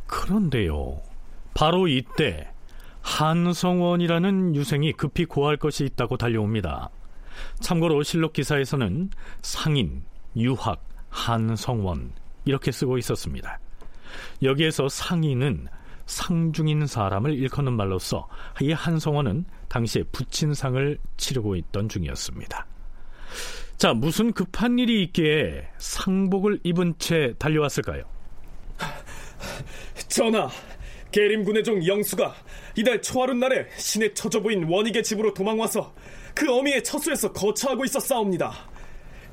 그런데요. 0.08 1.02
바로 1.54 1.88
이때 1.88 2.50
한성원이라는 3.02 4.56
유생이 4.56 4.94
급히 4.94 5.26
고할 5.26 5.58
것이 5.58 5.86
있다고 5.86 6.18
달려옵니다. 6.18 6.90
참고로 7.60 8.04
실록 8.04 8.34
기사에서는 8.34 9.10
상인, 9.42 10.04
유학, 10.36 10.84
한성원 11.10 12.14
이렇게 12.46 12.72
쓰고 12.72 12.98
있었습니다. 12.98 13.60
여기에서 14.44 14.90
상인은 14.90 15.68
상중인 16.10 16.88
사람을 16.88 17.36
일컫는 17.36 17.74
말로써 17.74 18.28
이 18.62 18.72
한성원은 18.72 19.46
당시에 19.68 20.04
부친상을 20.12 20.98
치르고 21.18 21.56
있던 21.56 21.88
중이었습니다. 21.88 22.66
자, 23.78 23.94
무슨 23.94 24.34
급한 24.34 24.80
일이 24.80 25.04
있기에 25.04 25.68
상복을 25.78 26.62
입은 26.64 26.96
채 26.98 27.36
달려왔을까요? 27.38 28.04
전하, 30.10 30.50
계림군의 31.12 31.64
종 31.64 31.86
영수가 31.86 32.34
이달 32.76 33.02
초하룻 33.02 33.38
날에 33.38 33.68
신의 33.78 34.16
처조부인 34.16 34.64
원익의 34.64 35.04
집으로 35.04 35.34
도망와서 35.34 35.94
그 36.34 36.52
어미의 36.52 36.84
처소에서 36.84 37.32
거처하고 37.34 37.86
있었사옵니다. 37.86 38.52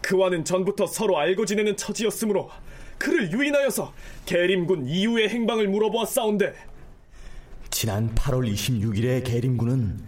그와는 0.02 0.44
전부터 0.44 0.86
서로 0.86 1.18
알고 1.18 1.46
지내는 1.46 1.76
처지였으므로 1.76 2.50
그를 2.98 3.30
유인하여서 3.32 3.92
계림군 4.24 4.86
이후의 4.86 5.28
행방을 5.28 5.68
물어보았사온데 5.68 6.54
지난 7.70 8.14
8월 8.14 8.50
26일에 8.52 9.24
계림군은 9.24 10.00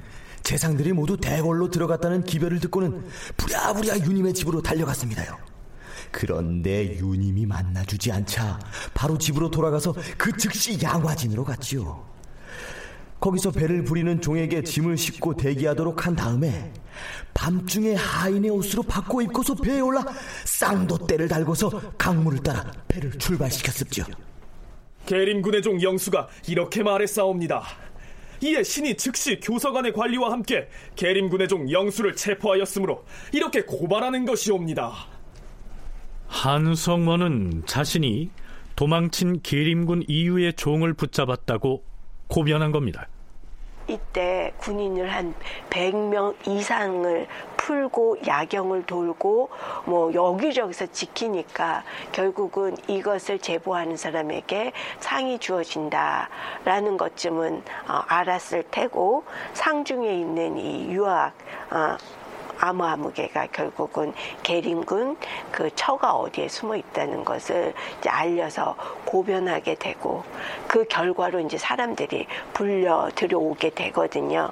재상들이 0.42 0.92
모두 0.92 1.16
대궐로 1.18 1.70
들어갔다는 1.70 2.24
기별을 2.24 2.60
듣고는 2.60 3.04
부랴부랴 3.36 3.98
유님의 3.98 4.32
집으로 4.32 4.62
달려갔습니다요. 4.62 5.36
그런데 6.10 6.96
유님이 6.96 7.44
만나주지 7.44 8.10
않자 8.12 8.58
바로 8.94 9.18
집으로 9.18 9.50
돌아가서 9.50 9.94
그 10.16 10.34
즉시 10.36 10.80
양화진으로 10.82 11.44
갔지요. 11.44 12.06
거기서 13.20 13.50
배를 13.50 13.84
부리는 13.84 14.20
종에게 14.20 14.62
짐을 14.62 14.96
싣고 14.96 15.34
대기하도록 15.34 16.06
한 16.06 16.14
다음에 16.14 16.72
밤중에 17.34 17.94
하인의 17.94 18.50
옷으로 18.50 18.82
바꿔 18.82 19.22
입고서 19.22 19.54
배에 19.54 19.80
올라 19.80 20.04
쌍도대를 20.44 21.28
달고서 21.28 21.92
강물을 21.98 22.42
따라 22.42 22.70
배를 22.88 23.12
출발시켰습지요. 23.18 24.04
계림군의 25.06 25.62
종 25.62 25.82
영수가 25.82 26.28
이렇게 26.48 26.82
말했사옵니다. 26.82 27.62
이에 28.40 28.62
신이 28.62 28.96
즉시 28.96 29.40
교서관의 29.40 29.92
관리와 29.92 30.30
함께 30.30 30.68
계림군의 30.94 31.48
종 31.48 31.70
영수를 31.70 32.14
체포하였으므로 32.14 33.04
이렇게 33.32 33.62
고발하는 33.62 34.26
것이옵니다. 34.26 34.92
한성원은 36.28 37.64
자신이 37.66 38.30
도망친 38.76 39.40
계림군 39.42 40.04
이유의 40.06 40.52
종을 40.54 40.94
붙잡았다고 40.94 41.87
고변한 42.28 42.72
겁니다. 42.72 43.06
이때 43.88 44.52
군인을 44.58 45.10
한 45.12 45.34
100명 45.70 46.34
이상을 46.46 47.26
풀고 47.56 48.18
야경을 48.26 48.84
돌고 48.84 49.50
뭐 49.86 50.12
여기저기서 50.12 50.86
지키니까 50.92 51.84
결국은 52.12 52.76
이것을 52.86 53.38
제보하는 53.38 53.96
사람에게 53.96 54.72
상이 55.00 55.38
주어진다라는 55.38 56.96
것쯤은 56.98 57.62
어, 57.88 57.92
알았을 58.06 58.64
테고 58.70 59.24
상중에 59.54 60.12
있는 60.12 60.58
이 60.58 60.90
유학 60.92 61.32
어, 62.58 62.68
아무아무개가 62.68 63.48
결국은 63.52 64.12
계림군 64.42 65.16
그 65.50 65.70
처가 65.74 66.14
어디에 66.14 66.48
숨어 66.48 66.76
있다는 66.76 67.24
것을 67.24 67.74
이제 67.98 68.08
알려서 68.08 68.76
고변하게 69.04 69.76
되고 69.76 70.22
그 70.66 70.84
결과로 70.84 71.40
이제 71.40 71.56
사람들이 71.56 72.26
불려 72.52 73.08
들여오게 73.14 73.70
되거든요. 73.70 74.50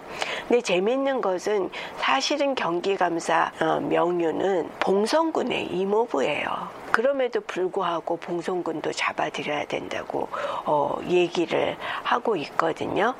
근데 0.48 0.60
재밌는 0.60 1.20
것은 1.20 1.70
사실은 1.98 2.54
경기감사 2.54 3.52
어, 3.60 3.80
명유는 3.80 4.70
봉성군의 4.80 5.66
이모부예요. 5.66 6.46
그럼에도 6.90 7.40
불구하고 7.42 8.16
봉성군도 8.16 8.92
잡아들여야 8.92 9.66
된다고 9.66 10.28
어, 10.64 10.98
얘기를 11.08 11.76
하고 12.02 12.36
있거든요. 12.36 13.14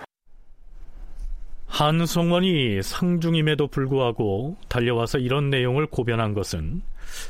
한성원이 1.66 2.82
상중임에도 2.82 3.66
불구하고 3.66 4.56
달려와서 4.68 5.18
이런 5.18 5.50
내용을 5.50 5.86
고변한 5.86 6.32
것은 6.32 6.82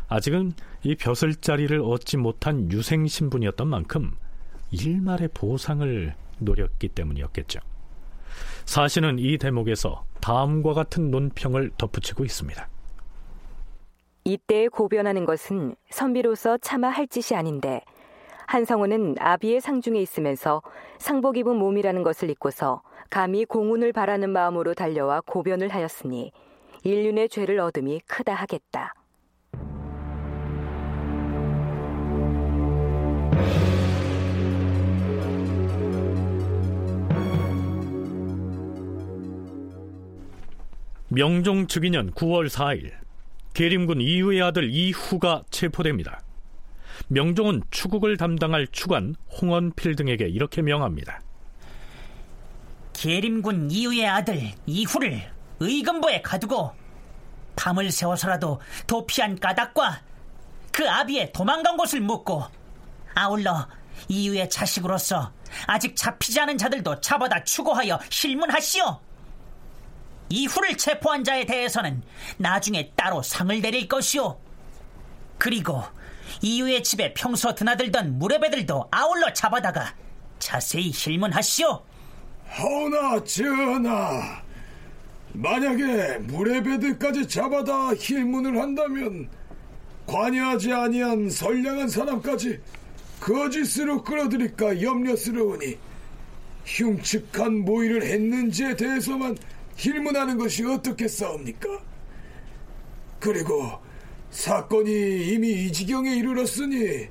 아직은 0.08 0.52
이 0.84 0.94
벼슬 0.94 1.34
자리를 1.34 1.78
얻지 1.80 2.18
못한 2.18 2.70
유생 2.70 3.06
신분이었던 3.06 3.66
만큼 3.66 4.16
일말의 4.70 5.30
보상을 5.34 6.14
노렸기 6.38 6.88
때문이었겠죠. 6.88 7.60
사실은 8.64 9.18
이 9.18 9.38
대목에서 9.38 10.04
다음과 10.20 10.74
같은 10.74 11.10
논평을 11.10 11.70
덧붙이고 11.78 12.24
있습니다. 12.24 12.68
이때 14.24 14.66
고변하는 14.68 15.24
것은 15.24 15.76
선비로서 15.90 16.58
차마 16.58 16.88
할 16.88 17.06
짓이 17.06 17.38
아닌데 17.38 17.80
한성우는 18.46 19.16
아비의 19.18 19.60
상중에 19.60 20.00
있으면서 20.00 20.62
상복 20.98 21.36
입은 21.36 21.56
몸이라는 21.56 22.02
것을 22.02 22.30
잊고서 22.30 22.82
감히 23.10 23.44
공운을 23.44 23.92
바라는 23.92 24.30
마음으로 24.30 24.74
달려와 24.74 25.22
고변을 25.22 25.68
하였으니 25.68 26.32
인륜의 26.84 27.28
죄를 27.28 27.58
얻음이 27.60 28.00
크다 28.06 28.34
하겠다. 28.34 28.94
명종 41.08 41.66
즉위년 41.68 42.10
9월 42.10 42.48
4일 42.48 42.92
계림군 43.54 44.02
이후의 44.02 44.42
아들 44.42 44.68
이후가 44.68 45.44
체포됩니다. 45.50 46.20
명종은 47.08 47.62
추국을 47.70 48.16
담당할 48.16 48.66
추관 48.66 49.14
홍원필 49.40 49.96
등에게 49.96 50.28
이렇게 50.28 50.60
명합니다. 50.60 51.20
계림군 52.96 53.70
이후의 53.70 54.08
아들 54.08 54.52
이후를 54.64 55.30
의금부에 55.60 56.22
가두고 56.22 56.72
밤을 57.54 57.90
새워서라도 57.92 58.60
도피한 58.86 59.38
까닭과 59.38 60.00
그 60.72 60.88
아비의 60.88 61.32
도망간 61.32 61.76
곳을 61.76 62.00
묻고 62.00 62.44
아울러 63.14 63.68
이후의 64.08 64.48
자식으로서 64.48 65.32
아직 65.66 65.94
잡히지 65.94 66.40
않은 66.40 66.56
자들도 66.56 67.00
잡아다 67.00 67.44
추고하여 67.44 68.00
실문하시오. 68.08 69.00
이후를 70.30 70.76
체포한 70.76 71.22
자에 71.22 71.44
대해서는 71.44 72.02
나중에 72.38 72.92
따로 72.96 73.22
상을 73.22 73.60
내릴 73.60 73.88
것이오. 73.88 74.38
그리고 75.38 75.82
이후의 76.40 76.82
집에 76.82 77.12
평소 77.14 77.54
드나들던 77.54 78.18
무례배들도 78.18 78.88
아울러 78.90 79.32
잡아다가 79.32 79.94
자세히 80.38 80.92
실문하시오. 80.92 81.95
허나 82.58 83.22
전하, 83.24 84.42
만약에 85.32 86.18
무례배들까지 86.18 87.28
잡아다 87.28 87.94
힐문을 87.94 88.60
한다면 88.60 89.28
관여하지 90.06 90.72
아니한 90.72 91.28
선량한 91.28 91.88
사람까지 91.88 92.60
거짓으로 93.20 94.02
끌어들일까 94.02 94.80
염려스러우니 94.80 95.78
흉측한 96.64 97.64
모의를 97.64 98.02
했는지에 98.02 98.76
대해서만 98.76 99.36
질문하는 99.76 100.38
것이 100.38 100.64
어떻겠사옵니까? 100.64 101.68
그리고 103.20 103.72
사건이 104.30 105.32
이미 105.32 105.64
이 105.64 105.72
지경에 105.72 106.16
이르렀으니 106.16 107.08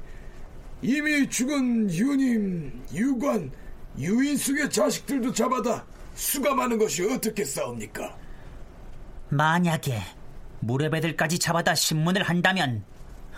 이미 0.81 1.29
죽은 1.29 1.89
유님, 1.91 2.83
유관, 2.93 3.51
유인숙의 3.97 4.69
자식들도 4.69 5.33
잡아다 5.33 5.85
수감하는 6.15 6.77
것이 6.77 7.03
어떻겠사옵니까? 7.09 8.15
만약에 9.29 10.01
무렵애들까지 10.59 11.39
잡아다 11.39 11.75
신문을 11.75 12.23
한다면 12.23 12.83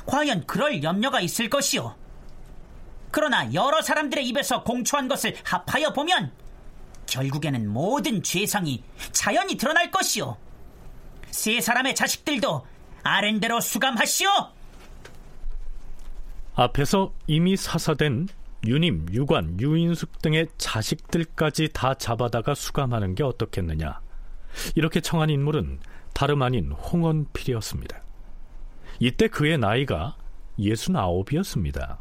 과연 0.05 0.45
그럴 0.45 0.84
염려가 0.84 1.22
있을 1.22 1.49
것이오. 1.49 1.95
그러나 3.12 3.53
여러 3.53 3.82
사람들의 3.82 4.28
입에서 4.28 4.64
공초한 4.64 5.08
것을 5.08 5.36
합하여 5.43 5.93
보면 5.93 6.32
결국에는 7.08 7.68
모든 7.68 8.22
죄상이 8.22 8.84
자연히 9.12 9.58
드러날 9.58 9.91
것이오. 9.91 10.38
세 11.32 11.62
사람의 11.62 11.95
자식들도 11.95 12.66
아랜대로 13.03 13.60
수감하시오. 13.62 14.30
앞에서 16.55 17.14
이미 17.28 17.55
사사된 17.55 18.28
유님, 18.66 19.08
유관, 19.12 19.60
유인숙 19.60 20.22
등의 20.22 20.47
자식들까지 20.58 21.70
다 21.74 21.93
잡아다가 21.93 22.53
수감하는 22.53 23.16
게 23.16 23.24
어떻겠느냐. 23.24 23.99
이렇게 24.76 24.99
청한 24.99 25.30
인물은 25.30 25.80
다름 26.14 26.41
아닌 26.41 26.72
홍원필이었습니다. 26.72 28.01
이때 28.99 29.28
그의 29.28 29.58
나이가 29.58 30.16
69이었습니다. 30.58 31.97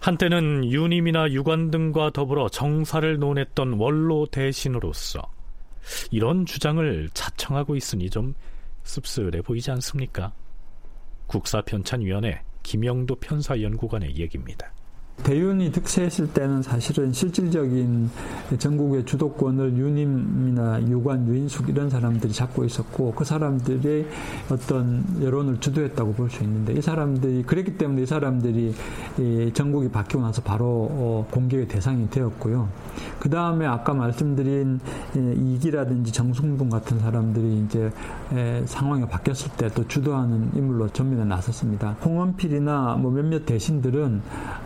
한때는 0.00 0.70
유님이나 0.70 1.30
유관 1.30 1.70
등과 1.70 2.10
더불어 2.10 2.48
정사를 2.48 3.18
논했던 3.18 3.74
원로 3.74 4.26
대신으로서 4.26 5.22
이런 6.10 6.46
주장을 6.46 7.08
자청하고 7.12 7.76
있으니 7.76 8.08
좀 8.10 8.34
씁쓸해 8.82 9.42
보이지 9.42 9.70
않습니까? 9.72 10.32
국사편찬위원회 11.26 12.42
김영도 12.62 13.16
편사연구관의 13.16 14.16
얘기입니다. 14.16 14.72
대윤이 15.22 15.72
득세했을 15.72 16.32
때는 16.32 16.62
사실은 16.62 17.12
실질적인 17.12 18.10
전국의 18.58 19.04
주도권을 19.04 19.76
유님이나 19.76 20.82
유관, 20.88 21.28
유인숙 21.28 21.68
이런 21.68 21.90
사람들이 21.90 22.32
잡고 22.32 22.64
있었고 22.64 23.12
그 23.14 23.24
사람들의 23.24 24.06
어떤 24.50 25.04
여론을 25.22 25.60
주도했다고 25.60 26.14
볼 26.14 26.30
수 26.30 26.44
있는데 26.44 26.72
이 26.72 26.80
사람들이 26.80 27.42
그랬기 27.42 27.76
때문에 27.76 28.02
이 28.02 28.06
사람들이 28.06 28.74
전국이 29.52 29.88
바뀌고 29.88 30.22
나서 30.22 30.40
바로 30.42 30.64
어, 30.90 31.26
공격의 31.30 31.66
대상이 31.68 32.08
되었고요. 32.08 32.68
그 33.20 33.28
다음에 33.30 33.66
아까 33.66 33.94
말씀드린 33.94 34.80
이기라든지 35.14 36.10
정승분 36.10 36.68
같은 36.70 36.98
사람들이 36.98 37.64
이제 37.66 37.90
상황이 38.66 39.06
바뀌었을 39.06 39.52
때 39.56 39.70
또 39.72 39.86
주도하는 39.86 40.50
인물로 40.54 40.88
전면에 40.88 41.24
나섰습니다. 41.24 41.90
홍원필이나 42.04 42.96
뭐 42.96 43.12
몇몇 43.12 43.46
대신들은 43.46 44.20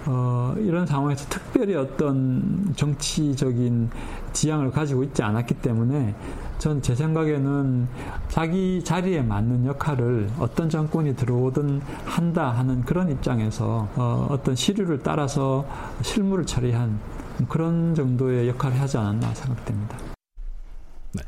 어, 0.06 0.54
이런 0.58 0.86
상황에서 0.86 1.28
특별히 1.28 1.74
어떤 1.74 2.72
정치적인 2.74 3.90
지향을 4.32 4.70
가지고 4.70 5.02
있지 5.04 5.22
않았기 5.22 5.54
때문에 5.56 6.14
전 6.58 6.80
제 6.80 6.94
생각에는 6.94 7.86
자기 8.28 8.82
자리에 8.82 9.20
맞는 9.22 9.66
역할을 9.66 10.30
어떤 10.38 10.70
정권이 10.70 11.16
들어오든 11.16 11.82
한다 12.06 12.50
하는 12.50 12.82
그런 12.82 13.10
입장에서 13.10 13.88
어, 13.96 14.26
어떤 14.30 14.54
시류를 14.54 15.00
따라서 15.02 15.66
실무를 16.02 16.46
처리한 16.46 16.98
그런 17.48 17.94
정도의 17.94 18.48
역할을 18.48 18.80
하지 18.80 18.98
않았나 18.98 19.34
생각됩니다. 19.34 19.98
네. 21.12 21.22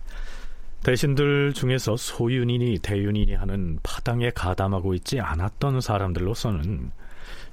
대신들 0.83 1.53
중에서 1.53 1.97
소윤이니 1.97 2.79
대윤이니 2.83 3.35
하는 3.35 3.79
파당에 3.83 4.31
가담하고 4.31 4.95
있지 4.95 5.21
않았던 5.21 5.81
사람들로서는 5.81 6.91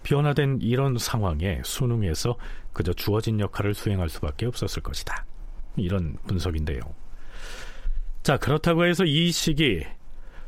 변화된 0.04 0.60
이런 0.62 0.98
상황에 0.98 1.62
수능에서 1.64 2.36
그저 2.74 2.94
주어진 2.94 3.40
역할을 3.40 3.74
수행할 3.74 4.10
수밖에 4.10 4.46
없었을 4.46 4.84
것이다. 4.84 5.26
이런 5.78 6.18
분석인데요. 6.28 6.80
자, 8.22 8.38
그렇다고 8.38 8.86
해서 8.86 9.04
이 9.06 9.32
시기 9.32 9.84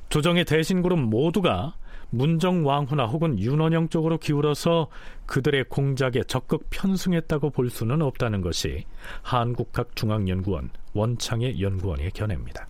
조정의 0.09 0.45
대신 0.45 0.81
그룹 0.81 0.99
모두가 0.99 1.75
문정왕후나 2.15 3.05
혹은 3.05 3.37
윤원영 3.37 3.89
쪽으로 3.89 4.17
기울어서 4.17 4.87
그들의 5.25 5.65
공작에 5.65 6.23
적극 6.27 6.69
편승했다고 6.69 7.49
볼 7.49 7.69
수는 7.69 8.01
없다는 8.01 8.41
것이 8.41 8.85
한국학중앙연구원 9.21 10.69
원창의 10.93 11.61
연구원의 11.61 12.11
견해입니다. 12.11 12.67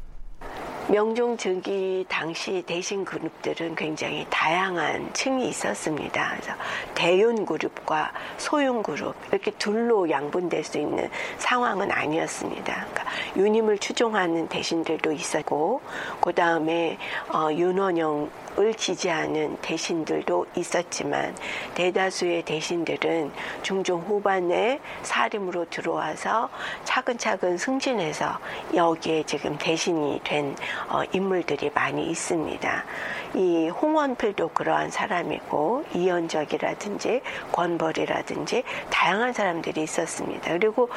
명종 0.88 1.36
즉위 1.36 2.06
당시 2.08 2.62
대신 2.68 3.04
그룹들은 3.04 3.74
굉장히 3.74 4.24
다양한 4.30 5.12
층이 5.14 5.50
있었습니다. 5.50 6.36
그래서 6.36 6.54
대윤 6.94 7.44
그룹과 7.44 8.12
소윤 8.38 8.84
그룹 8.84 9.16
이렇게 9.32 9.50
둘로 9.52 10.08
양분될 10.08 10.64
수 10.64 10.78
있는 10.78 11.10
상황은 11.40 11.92
아니었습니다. 11.92 12.86
그러니까 12.86 13.04
유님을 13.36 13.80
추종하는 13.80 14.48
대신들도 14.48 15.12
있었고 15.12 15.82
그 16.22 16.32
다음에 16.34 17.00
어, 17.34 17.52
윤원영 17.52 18.30
을 18.58 18.74
지지하는 18.74 19.58
대신들도 19.58 20.46
있었지만 20.56 21.36
대다수의 21.74 22.44
대신들은 22.44 23.32
중종 23.62 24.00
후반에 24.02 24.80
사림으로 25.04 25.70
들어와서 25.70 26.50
차근차근 26.86 27.58
승진해서 27.58 28.40
여기에 28.74 29.24
지금 29.24 29.58
대신이 29.58 30.22
된 30.24 30.56
어, 30.88 31.04
인물들이 31.12 31.70
많이 31.74 32.10
있습니다. 32.10 32.86
이 33.36 33.68
홍원필도 33.68 34.50
그러한 34.50 34.90
사람이고 34.90 35.84
이현적이라든지 35.94 37.22
권벌이라든지 37.52 38.64
다양한 38.90 39.34
사람들이 39.34 39.84
있었습니다. 39.84 40.54
그리고 40.54 40.90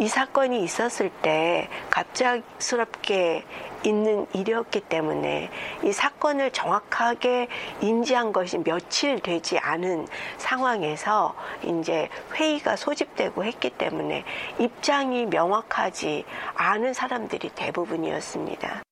이 0.00 0.08
사건이 0.08 0.64
있었을 0.64 1.10
때 1.22 1.68
갑작스럽게 1.90 3.44
있는 3.84 4.26
일이었기 4.34 4.80
때문에 4.80 5.50
이 5.84 5.92
사건을 5.92 6.50
정확하게 6.50 7.48
인지한 7.80 8.32
것이 8.32 8.58
며칠 8.58 9.20
되지 9.20 9.58
않은 9.58 10.06
상황에서 10.38 11.34
이제 11.64 12.08
회의가 12.34 12.76
소집되고 12.76 13.44
했기 13.44 13.70
때문에 13.70 14.24
입장이 14.58 15.26
명확하지 15.26 16.24
않은 16.54 16.94
사람들이 16.94 17.50
대부분이었습니다. 17.54 18.82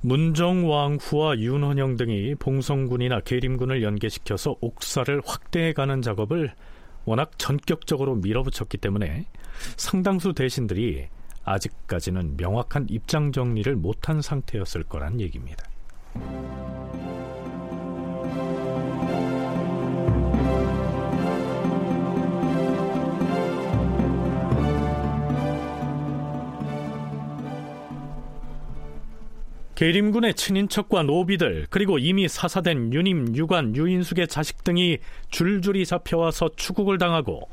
문정왕후와 0.00 1.38
윤헌영 1.38 1.96
등이 1.96 2.36
봉성군이나 2.36 3.20
계림군을 3.20 3.82
연계시켜서 3.82 4.54
옥사를 4.60 5.20
확대해가는 5.26 6.02
작업을 6.02 6.54
워낙 7.04 7.32
전격적으로 7.36 8.14
밀어붙였기 8.14 8.78
때문에 8.78 9.24
상당수 9.76 10.34
대신들이 10.34 11.08
아직까지는 11.44 12.36
명확한 12.36 12.86
입장 12.90 13.32
정리를 13.32 13.74
못한 13.76 14.20
상태였을 14.20 14.84
거란 14.84 15.20
얘기입니다. 15.20 15.64
계림군의 29.78 30.34
친인척과 30.34 31.04
노비들 31.04 31.68
그리고 31.70 31.98
이미 31.98 32.26
사사된 32.26 32.92
유님, 32.92 33.36
유관, 33.36 33.76
유인숙의 33.76 34.26
자식 34.26 34.64
등이 34.64 34.98
줄줄이 35.30 35.86
잡혀와서 35.86 36.50
추국을 36.56 36.98
당하고 36.98 37.48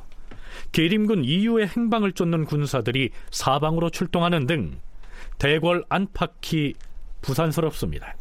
계림군 0.75 1.23
이유의 1.23 1.67
행방을 1.67 2.11
쫓는 2.11 2.43
군사들이 2.43 3.11
사방으로 3.31 3.89
출동하는 3.91 4.45
등 4.45 4.81
대궐 5.39 5.85
안팎이 5.87 6.73
부산스럽습니다. 7.21 8.13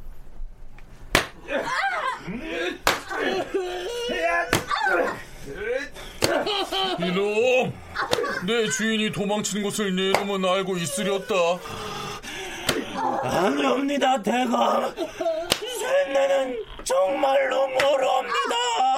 이놈! 7.00 7.72
내 8.46 8.68
주인이 8.68 9.10
도망친 9.10 9.64
것을 9.64 9.96
내 9.96 10.12
놈은 10.12 10.44
알고 10.44 10.76
있으렸다. 10.76 11.34
아니옵니다, 13.24 14.22
대감. 14.22 14.94
쇠내는 15.50 16.64
정말로 16.84 17.66
모릅니다. 17.66 18.93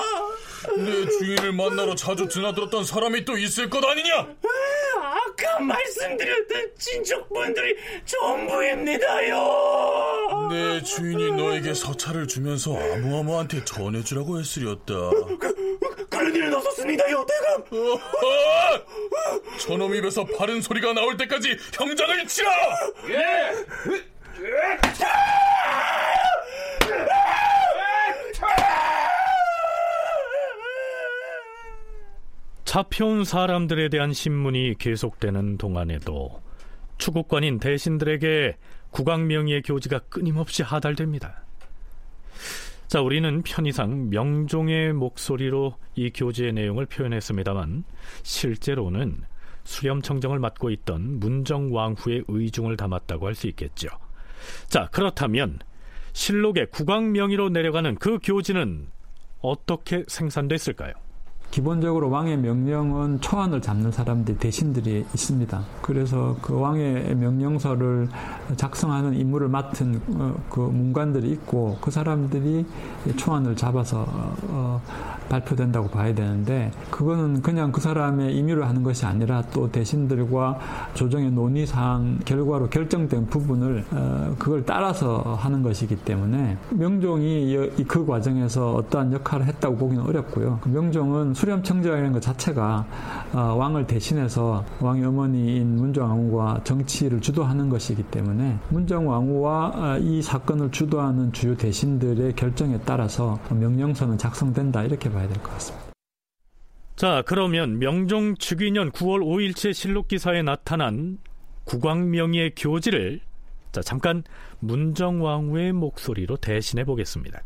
내 0.76 1.08
주인을 1.08 1.52
만나러 1.52 1.94
자주 1.94 2.26
드나들었던 2.28 2.84
사람이 2.84 3.24
또 3.24 3.36
있을 3.38 3.70
것 3.70 3.84
아니냐? 3.84 4.28
아까 4.98 5.60
말씀드렸던 5.60 6.70
친척분들이 6.78 7.76
전부입니다요. 8.04 9.38
내 10.50 10.82
주인이 10.82 11.32
너에게 11.32 11.74
서찰을 11.74 12.26
주면서 12.26 12.76
아무아무한테 12.76 13.64
전해주라고 13.64 14.38
했으렸다. 14.40 14.94
그런 16.10 16.34
일은 16.34 16.54
없었습니다요, 16.54 17.26
대감. 17.26 17.64
저놈 19.60 19.94
입에서 19.94 20.24
바른 20.38 20.60
소리가 20.60 20.92
나올 20.92 21.16
때까지 21.16 21.56
형장을 21.72 22.26
치라. 22.26 22.50
예. 23.08 23.52
잡혀온 32.76 33.24
사람들에 33.24 33.88
대한 33.88 34.12
신문이 34.12 34.74
계속되는 34.76 35.56
동안에도 35.56 36.42
추국관인 36.98 37.58
대신들에게 37.58 38.54
국왕명의의 38.90 39.62
교지가 39.62 40.00
끊임없이 40.10 40.62
하달됩니다. 40.62 41.42
자, 42.86 43.00
우리는 43.00 43.40
편의상 43.40 44.10
명종의 44.10 44.92
목소리로 44.92 45.78
이 45.94 46.10
교지의 46.10 46.52
내용을 46.52 46.84
표현했습니다만 46.84 47.84
실제로는 48.22 49.22
수렴청정을 49.64 50.38
맡고 50.38 50.68
있던 50.68 51.18
문정왕후의 51.18 52.24
의중을 52.28 52.76
담았다고 52.76 53.26
할 53.26 53.34
수 53.34 53.46
있겠죠. 53.46 53.88
자, 54.68 54.90
그렇다면 54.92 55.60
실록의 56.12 56.66
국왕 56.72 57.12
명의로 57.12 57.48
내려가는 57.48 57.94
그 57.94 58.18
교지는 58.22 58.88
어떻게 59.40 60.04
생산됐을까요? 60.08 61.05
기본적으로 61.50 62.10
왕의 62.10 62.38
명령은 62.38 63.20
초안을 63.20 63.62
잡는 63.62 63.90
사람들이 63.90 64.36
대신들이 64.36 65.06
있습니다. 65.14 65.64
그래서 65.80 66.36
그 66.42 66.58
왕의 66.58 67.14
명령서를 67.16 68.08
작성하는 68.56 69.14
임무를 69.14 69.48
맡은 69.48 70.00
어, 70.14 70.34
그 70.50 70.60
문관들이 70.60 71.30
있고 71.30 71.78
그 71.80 71.90
사람들이 71.90 72.66
초안을 73.16 73.56
잡아서 73.56 74.04
어, 74.48 74.80
발표된다고 75.28 75.88
봐야 75.88 76.14
되는데 76.14 76.70
그거는 76.90 77.42
그냥 77.42 77.72
그 77.72 77.80
사람의 77.80 78.36
임의로 78.36 78.64
하는 78.64 78.82
것이 78.82 79.04
아니라 79.06 79.42
또 79.52 79.70
대신들과 79.70 80.58
조정의 80.94 81.30
논의상 81.32 82.20
결과로 82.24 82.68
결정된 82.68 83.26
부분을 83.26 83.84
어, 83.90 84.34
그걸 84.38 84.64
따라서 84.64 85.36
하는 85.38 85.62
것이기 85.62 85.96
때문에 85.96 86.56
명종이 86.70 87.56
그 87.86 88.06
과정에서 88.06 88.74
어떠한 88.74 89.12
역할을 89.12 89.46
했다고 89.46 89.76
보기는 89.76 90.04
어렵고요. 90.04 90.60
명종은 90.64 91.34
수렴청정이라는 91.34 92.12
것 92.12 92.22
자체가 92.22 92.86
어, 93.32 93.38
왕을 93.58 93.86
대신해서 93.86 94.64
왕의 94.80 95.04
어머니인 95.04 95.76
문정왕후가 95.76 96.60
정치를 96.64 97.20
주도하는 97.20 97.68
것이기 97.68 98.02
때문에 98.04 98.58
문정왕후와 98.68 99.72
어, 99.74 99.98
이 99.98 100.22
사건을 100.22 100.70
주도하는 100.70 101.32
주요 101.32 101.56
대신들의 101.56 102.34
결정에 102.34 102.78
따라서 102.84 103.38
명령서는 103.50 104.18
작성된다 104.18 104.82
이렇게 104.82 105.10
봐야 105.16 105.26
될 105.28 105.42
것 105.42 105.52
같습니다. 105.54 105.86
자, 106.96 107.22
그러면 107.26 107.78
명종 107.78 108.36
즉위년 108.36 108.90
9월 108.92 109.20
5일째 109.22 109.72
실록 109.74 110.08
기사에 110.08 110.42
나타난 110.42 111.18
국왕명의의 111.64 112.54
교지를 112.56 113.20
자, 113.72 113.82
잠깐 113.82 114.22
문정왕후의 114.60 115.72
목소리로 115.72 116.36
대신해 116.38 116.84
보겠습니다. 116.84 117.42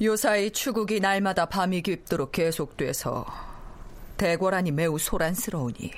요사이 0.00 0.50
추국이 0.52 1.00
날마다 1.00 1.46
밤이 1.46 1.82
깊도록 1.82 2.32
계속돼서 2.32 3.26
대궐안이 4.16 4.70
매우 4.72 4.98
소란스러우니 4.98 5.90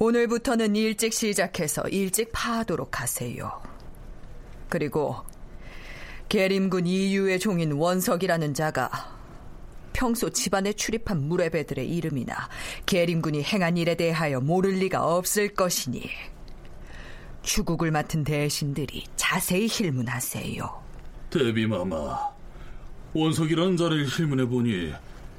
오늘부터는 0.00 0.74
일찍 0.76 1.12
시작해서 1.12 1.82
일찍 1.88 2.30
파하도록 2.32 3.00
하세요. 3.00 3.62
그리고 4.68 5.16
계림군 6.28 6.86
이유의 6.86 7.38
종인 7.38 7.72
원석이라는 7.72 8.52
자가 8.52 8.90
평소 9.94 10.28
집안에 10.30 10.74
출입한 10.74 11.26
무례배들의 11.26 11.88
이름이나 11.88 12.34
계림군이 12.84 13.42
행한 13.42 13.78
일에 13.78 13.94
대하여 13.94 14.40
모를 14.40 14.72
리가 14.72 15.16
없을 15.16 15.48
것이니 15.48 16.02
추국을 17.42 17.90
맡은 17.90 18.24
대신들이 18.24 19.04
자세히 19.16 19.66
힐문하세요. 19.70 20.82
대비마마, 21.30 22.18
원석이라는 23.14 23.76
자를 23.78 24.06
힐문해 24.06 24.46
보니 24.46 24.92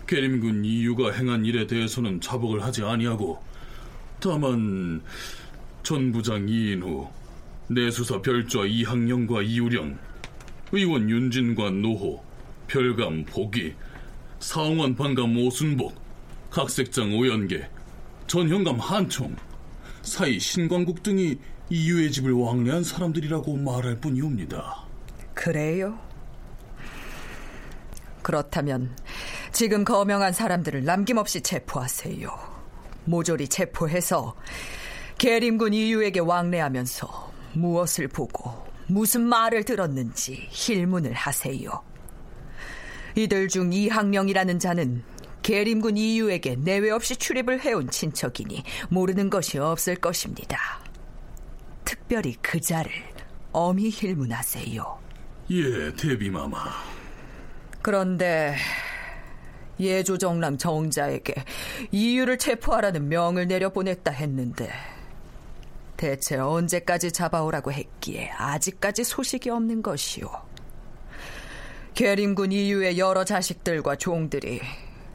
계림군 0.07 0.65
이유가 0.65 1.11
행한 1.11 1.45
일에 1.45 1.67
대해서는 1.67 2.19
자복을 2.19 2.63
하지 2.63 2.83
아니하고 2.83 3.39
다만 4.19 5.03
전부장 5.83 6.49
이인후, 6.49 7.07
내수사 7.67 8.21
별좌 8.23 8.65
이학령과 8.65 9.43
이우령, 9.43 10.09
의원 10.72 11.09
윤진과 11.09 11.72
노호, 11.72 12.24
별감 12.67 13.26
보기, 13.26 13.74
사홍원 14.39 14.95
반감 14.95 15.38
오순복, 15.38 15.95
각색장 16.51 17.17
오연계, 17.17 17.67
전현감 18.28 18.80
한총, 18.80 19.36
사이 20.01 20.39
신광국 20.39 21.03
등이 21.03 21.38
이유의 21.70 22.11
집을 22.11 22.32
왕래한 22.32 22.84
사람들이라고 22.84 23.57
말할 23.57 23.99
뿐이옵니다. 23.99 24.86
그래요? 25.34 25.97
그렇다면 28.22 28.95
지금 29.51 29.84
거명한 29.84 30.34
사람들을 30.34 30.84
남김없이 30.84 31.41
체포하세요. 31.41 32.30
모조리 33.05 33.47
체포해서 33.47 34.36
계림군 35.17 35.74
이유에게 35.74 36.20
왕래하면서 36.20 37.32
무엇을 37.53 38.07
보고 38.07 38.68
무슨 38.89 39.21
말을 39.21 39.63
들었는지 39.63 40.47
힐문을 40.49 41.13
하세요. 41.13 41.83
이들 43.15 43.47
중 43.47 43.71
이학령이라는 43.71 44.59
자는 44.59 45.03
계림군 45.43 45.97
이유에게 45.97 46.57
내외 46.57 46.89
없이 46.89 47.15
출입을 47.15 47.61
해온 47.61 47.89
친척이니 47.89 48.63
모르는 48.89 49.29
것이 49.29 49.57
없을 49.57 49.95
것입니다. 49.95 50.57
특별히 51.85 52.35
그 52.41 52.59
자를 52.59 52.91
엄히 53.51 53.89
힐문하세요. 53.89 54.99
예, 55.51 55.93
대비마마. 55.93 56.57
그런데 57.81 58.55
예조정랑 59.79 60.57
정자에게 60.57 61.33
이유를 61.91 62.37
체포하라는 62.37 63.07
명을 63.07 63.47
내려보냈다 63.47 64.11
했는데 64.11 64.69
대체 66.00 66.38
언제까지 66.38 67.12
잡아오라고 67.12 67.74
했기에 67.74 68.30
아직까지 68.30 69.04
소식이 69.04 69.50
없는 69.50 69.82
것이오. 69.82 70.32
계림군 71.93 72.54
이유의 72.54 72.97
여러 72.97 73.26
자식들과 73.26 73.97
종들이 73.97 74.62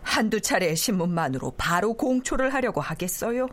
한두 0.02 0.42
차례의 0.42 0.76
신문만으로 0.76 1.54
바로 1.56 1.94
공초를 1.94 2.52
하려고 2.52 2.82
하겠어요? 2.82 3.48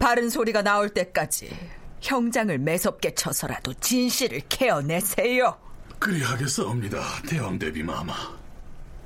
바른 0.00 0.30
소리가 0.30 0.62
나올 0.62 0.88
때까지 0.88 1.56
형장을 2.00 2.58
매섭게 2.58 3.14
쳐서라도 3.14 3.72
진실을 3.74 4.40
캐어내세요. 4.48 5.56
그리하겠사옵니다, 6.00 7.00
대왕 7.28 7.56
대비 7.56 7.84
마마. 7.84 8.12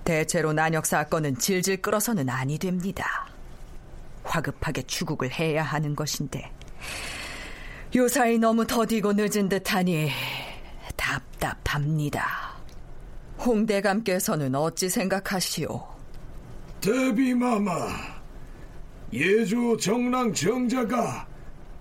대체로 0.04 0.54
난역 0.54 0.86
사건은 0.86 1.36
질질 1.36 1.82
끌어서는 1.82 2.30
아니 2.30 2.56
됩니다. 2.56 3.28
화급하게 4.24 4.84
추국을 4.84 5.30
해야 5.30 5.62
하는 5.62 5.94
것인데 5.94 6.50
요사이 7.94 8.38
너무 8.38 8.66
더디고 8.66 9.14
늦은 9.14 9.48
듯하니 9.48 10.10
답답합니다. 10.96 12.56
홍대감께서는 13.38 14.54
어찌 14.54 14.88
생각하시오? 14.88 15.86
대비마마, 16.80 17.88
예조 19.12 19.76
정랑 19.78 20.32
정자가 20.32 21.26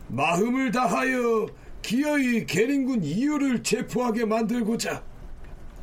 마음을 0.07 0.71
다하여 0.71 1.47
기어이 1.81 2.45
계린군 2.45 3.03
이유를 3.03 3.63
체포하게 3.63 4.25
만들고자 4.25 5.03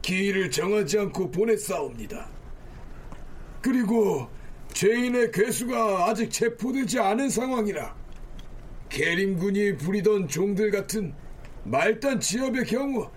기일을 0.03 0.51
정하지 0.51 0.99
않고 0.99 1.31
보냈사옵니다. 1.31 2.29
그리고 3.61 4.29
죄인의 4.73 5.31
괴수가 5.31 6.07
아직 6.07 6.31
체포되지 6.31 6.99
않은 6.99 7.31
상황이라 7.31 7.95
계림군이 8.95 9.77
부리던 9.77 10.29
종들 10.29 10.71
같은 10.71 11.13
말단 11.65 12.21
지압의 12.21 12.65
경우 12.65 13.11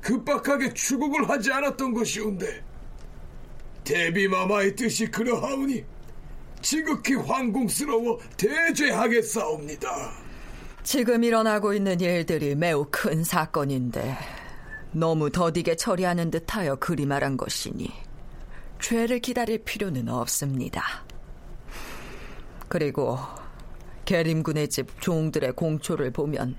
급박하게 0.00 0.72
추국을 0.72 1.28
하지 1.28 1.52
않았던 1.52 1.92
것이온데 1.92 2.64
대비마마의 3.84 4.74
뜻이 4.74 5.10
그러하오니 5.10 5.84
지극히 6.62 7.14
황공스러워 7.14 8.20
대죄하겠사옵니다. 8.38 10.12
지금 10.82 11.22
일어나고 11.22 11.74
있는 11.74 12.00
일들이 12.00 12.54
매우 12.54 12.86
큰 12.90 13.22
사건인데 13.22 14.16
너무 14.92 15.30
더디게 15.30 15.76
처리하는 15.76 16.30
듯하여 16.30 16.76
그리 16.76 17.04
말한 17.04 17.36
것이니 17.36 17.92
죄를 18.80 19.18
기다릴 19.18 19.58
필요는 19.58 20.08
없습니다. 20.08 20.82
그리고 22.68 23.18
계림군의 24.12 24.68
집 24.68 25.00
종들의 25.00 25.52
공초를 25.52 26.10
보면 26.10 26.54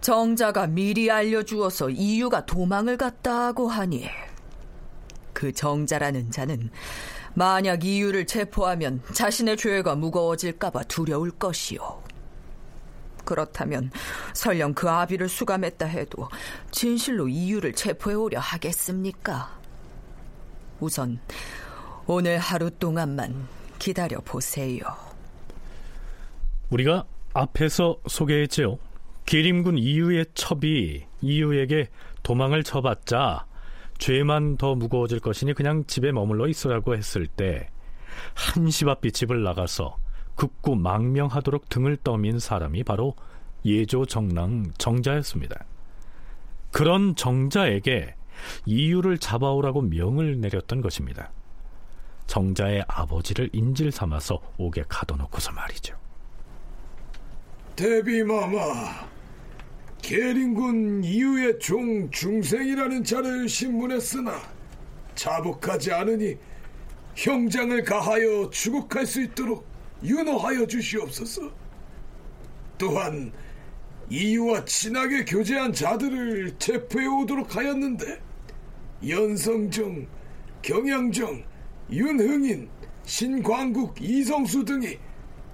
정자가 0.00 0.66
미리 0.66 1.10
알려주어서 1.10 1.90
이유가 1.90 2.46
도망을 2.46 2.96
갔다고 2.96 3.68
하니 3.68 4.08
그 5.34 5.52
정자라는 5.52 6.30
자는 6.30 6.70
만약 7.34 7.84
이유를 7.84 8.24
체포하면 8.26 9.02
자신의 9.12 9.58
죄가 9.58 9.96
무거워질까봐 9.96 10.84
두려울 10.84 11.30
것이요. 11.32 12.02
그렇다면 13.26 13.90
설령 14.32 14.72
그 14.72 14.88
아비를 14.88 15.28
수감했다 15.28 15.84
해도 15.84 16.26
진실로 16.70 17.28
이유를 17.28 17.74
체포해오려 17.74 18.40
하겠습니까? 18.40 19.60
우선 20.80 21.20
오늘 22.06 22.38
하루 22.38 22.70
동안만 22.70 23.46
기다려 23.78 24.20
보세요. 24.20 25.05
우리가 26.70 27.04
앞에서 27.32 27.98
소개했지요. 28.06 28.78
기림군 29.24 29.78
이유의 29.78 30.26
첩이 30.34 31.04
이유에게 31.20 31.88
도망을 32.22 32.62
쳐봤자 32.62 33.46
죄만 33.98 34.56
더 34.56 34.74
무거워질 34.74 35.20
것이니 35.20 35.54
그냥 35.54 35.84
집에 35.86 36.12
머물러 36.12 36.48
있으라고 36.48 36.96
했을 36.96 37.26
때 37.26 37.68
한시 38.34 38.84
앞빛 38.88 39.14
집을 39.14 39.42
나가서 39.42 39.96
극구 40.36 40.76
망명하도록 40.76 41.68
등을 41.68 41.96
떠민 41.98 42.38
사람이 42.38 42.84
바로 42.84 43.14
예조 43.64 44.06
정랑 44.06 44.72
정자였습니다. 44.78 45.64
그런 46.70 47.16
정자에게 47.16 48.14
이유를 48.66 49.18
잡아오라고 49.18 49.82
명을 49.82 50.40
내렸던 50.40 50.82
것입니다. 50.82 51.32
정자의 52.26 52.84
아버지를 52.86 53.50
인질 53.52 53.90
삼아서 53.92 54.40
옥에 54.58 54.84
가둬놓고서 54.88 55.52
말이죠. 55.52 56.05
대비마마, 57.76 59.06
계린군 60.00 61.04
이후의 61.04 61.58
종 61.58 62.10
중생이라는 62.10 63.04
자를 63.04 63.46
신문했으나 63.50 64.40
자복하지 65.14 65.92
않으니 65.92 66.38
형장을 67.14 67.84
가하여 67.84 68.48
추국할 68.48 69.04
수 69.04 69.20
있도록 69.20 69.66
윤호하여 70.02 70.66
주시옵소서. 70.66 71.52
또한 72.78 73.30
이유와 74.08 74.64
친하게 74.64 75.26
교제한 75.26 75.74
자들을 75.74 76.58
체포해 76.58 77.06
오도록 77.06 77.56
하였는데 77.56 78.22
연성정, 79.06 80.06
경양정, 80.62 81.44
윤흥인, 81.90 82.70
신광국, 83.04 84.00
이성수 84.00 84.64
등이 84.64 84.98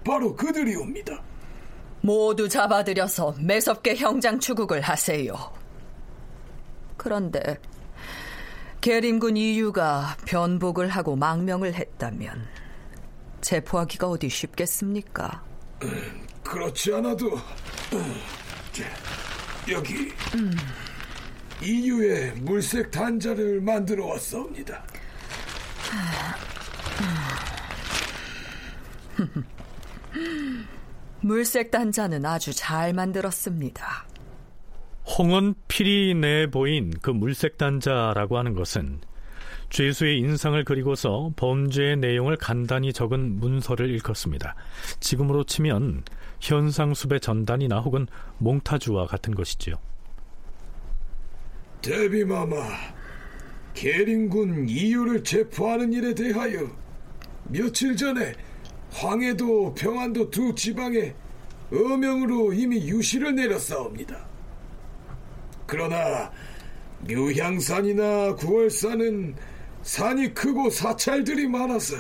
바로 0.05 0.37
그들이옵니다. 0.37 1.32
모두 2.03 2.49
잡아들여서 2.49 3.37
매섭게 3.39 3.97
형장 3.97 4.39
추국을 4.39 4.81
하세요. 4.81 5.35
그런데 6.97 7.59
계림군 8.81 9.37
이유가 9.37 10.17
변복을 10.27 10.89
하고 10.89 11.15
망명을 11.15 11.75
했다면 11.75 12.45
체포하기가 13.41 14.09
어디 14.09 14.29
쉽겠습니까? 14.29 15.43
그렇지 16.43 16.93
않아도 16.95 17.39
여기 19.71 20.13
이유의 21.63 22.33
물색 22.41 22.91
단자를 22.91 23.61
만들어 23.61 24.07
왔사옵니다. 24.07 24.85
물색 31.23 31.71
단자는 31.71 32.27
아주 32.27 32.53
잘 32.53 32.93
만들었습니다. 32.93 34.07
홍언필이 35.07 36.15
내보인 36.15 36.95
그 37.01 37.11
물색 37.11 37.59
단자라고 37.59 38.39
하는 38.39 38.55
것은 38.55 39.01
죄수의 39.71 40.19
인상을 40.19 40.63
그리고서 40.65 41.33
범죄의 41.37 41.97
내용을 41.97 42.37
간단히 42.37 42.93
적은 42.93 43.39
문서를 43.41 43.89
일컫습니다. 43.89 44.55
지금으로 45.01 45.45
치면 45.45 46.05
현상수배 46.41 47.21
전단이나 47.21 47.81
혹은 47.81 48.07
몽타주와 48.39 49.07
같은 49.07 49.35
것이지요. 49.35 49.77
대비마마, 51.81 52.57
계린군 53.75 54.69
이유를 54.69 55.25
체포하는 55.25 55.93
일에 55.93 56.15
대하여 56.15 56.69
며칠 57.45 57.97
전에 57.97 58.35
황해도 58.93 59.75
평안도 59.75 60.31
두 60.31 60.55
지방에 60.55 61.15
어명으로 61.73 62.53
이미 62.53 62.77
유시를 62.89 63.35
내렸사옵니다. 63.35 64.27
그러나 65.67 66.31
묘향산이나 67.09 68.37
구월산은 68.37 69.35
산이 69.83 70.35
크고 70.35 70.71
사찰들이 70.71 71.49
많아서 71.49 71.97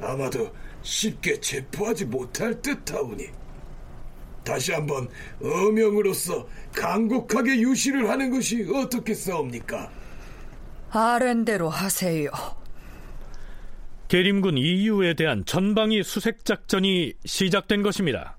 아마도 0.00 0.50
쉽게 0.82 1.40
체포하지 1.40 2.06
못할 2.06 2.62
듯하오니 2.62 3.26
다시 4.44 4.72
한번 4.72 5.08
어명으로서 5.42 6.46
강곡하게 6.74 7.60
유시를 7.60 8.08
하는 8.08 8.30
것이 8.30 8.66
어떻겠사옵니까? 8.72 9.90
아랜대로 10.90 11.68
하세요. 11.68 12.30
계림군 14.08 14.56
이유에 14.56 15.12
대한 15.12 15.44
전방위 15.44 16.02
수색 16.02 16.46
작전이 16.46 17.12
시작된 17.26 17.82
것입니다. 17.82 18.38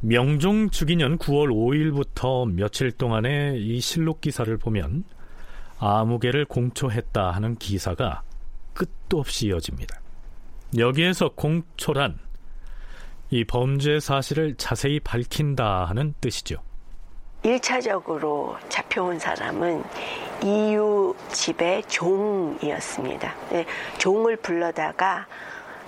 명종 0.00 0.70
주기년 0.70 1.18
9월 1.18 1.48
5일부터 1.50 2.50
며칠 2.50 2.92
동안의 2.92 3.60
이 3.60 3.80
실록 3.80 4.20
기사를 4.20 4.56
보면 4.56 5.04
아무개를 5.78 6.46
공초했다 6.46 7.32
하는 7.32 7.56
기사가 7.56 8.22
끝도 8.72 9.18
없이 9.18 9.48
이어집니다. 9.48 10.00
여기에서 10.78 11.30
공초란 11.30 12.18
이 13.30 13.44
범죄 13.44 13.98
사실을 14.00 14.54
자세히 14.56 15.00
밝힌다 15.00 15.84
하는 15.84 16.14
뜻이죠. 16.20 16.56
1차적으로 17.42 18.56
잡혀온 18.68 19.18
사람은 19.18 19.84
이유 20.42 21.14
집의 21.32 21.84
종이었습니다. 21.84 23.34
네, 23.50 23.66
종을 23.98 24.36
불러다가 24.36 25.26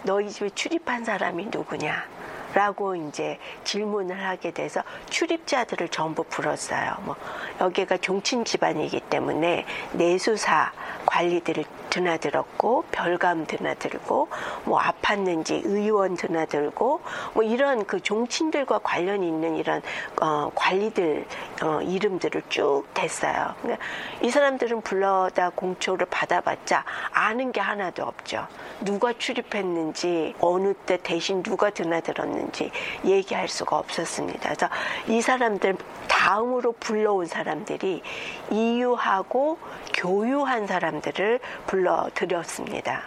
너희 0.05 0.31
집에 0.31 0.51
출입한 0.51 1.05
사람이 1.05 1.47
누구냐? 1.53 2.19
라고 2.55 2.97
이제 2.97 3.39
질문을 3.65 4.25
하게 4.25 4.53
돼서 4.53 4.83
출입자들을 5.11 5.91
전부 5.91 6.25
불렀어요. 6.25 6.97
뭐 7.05 7.15
여기가 7.61 7.99
종친 7.99 8.45
집안이기 8.45 9.01
때문에 9.01 9.67
내수사 9.93 10.73
관리들을 11.09 11.65
드나들었고 11.89 12.85
별감 12.93 13.47
드나들고 13.47 14.29
뭐 14.65 14.79
아팠는지 14.79 15.63
의원 15.65 16.17
드나들고 16.17 17.01
뭐 17.33 17.43
이런 17.43 17.87
그 17.87 18.01
종친들과 18.01 18.81
관련이 18.83 19.27
있는 19.27 19.57
이런 19.57 19.81
어, 20.21 20.51
관리들 20.55 21.25
어, 21.63 21.81
이름들을 21.81 22.43
쭉 22.51 22.85
댔어요. 22.93 23.55
그러니까 23.63 23.85
이 24.21 24.31
사람들은 24.31 24.83
불러다 24.83 25.51
공초를 25.51 26.07
받아봤자 26.11 26.85
아는 27.13 27.53
게 27.53 27.61
하나도 27.61 28.05
없죠. 28.05 28.47
누가 28.83 29.15
출입했는지 29.15 30.35
어느 30.41 30.75
때 30.75 30.99
대신 31.03 31.43
누가 31.43 31.71
드나들었는지 31.71 32.71
얘기할 33.05 33.49
수가 33.49 33.79
없었습니다. 33.79 34.41
그래서 34.41 34.69
이 35.07 35.23
사람들 35.23 35.77
다음으로 36.07 36.73
불러온 36.73 37.25
사람들이 37.27 38.03
이유하고 38.51 39.59
교유한 39.95 40.67
사람 40.67 40.98
들을 41.01 41.39
불러드렸습니다. 41.67 43.03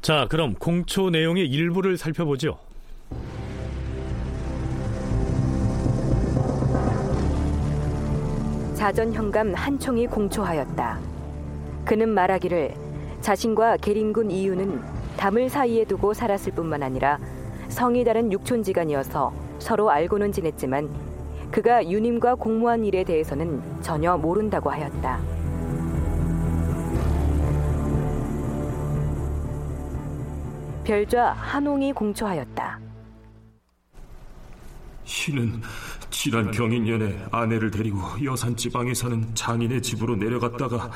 자, 0.00 0.26
그럼 0.28 0.54
공초 0.54 1.10
내용의 1.10 1.46
일부를 1.46 1.96
살펴보죠. 1.96 2.58
자전 8.74 9.12
현감 9.12 9.54
한총이 9.54 10.08
공초하였다. 10.08 10.98
그는 11.84 12.08
말하기를 12.08 12.74
자신과 13.20 13.76
계린군 13.76 14.32
이유는 14.32 14.82
담을 15.16 15.48
사이에 15.48 15.84
두고 15.84 16.14
살았을 16.14 16.52
뿐만 16.52 16.82
아니라 16.82 17.18
성이 17.68 18.02
다른 18.02 18.32
육촌지간이어서 18.32 19.32
서로 19.60 19.88
알고는 19.90 20.32
지냈지만 20.32 20.90
그가 21.52 21.88
유님과 21.88 22.34
공모한 22.34 22.84
일에 22.84 23.04
대해서는 23.04 23.62
전혀 23.82 24.16
모른다고 24.16 24.70
하였다. 24.70 25.41
별좌 30.84 31.32
한홍이 31.32 31.92
공초하였다. 31.92 32.80
이는 35.28 35.60
지난 36.10 36.50
경인년에 36.50 37.26
아내를 37.30 37.70
데리고 37.70 38.00
여산 38.24 38.56
지방에 38.56 38.94
사는 38.94 39.34
장인의 39.34 39.82
집으로 39.82 40.16
내려갔다가 40.16 40.90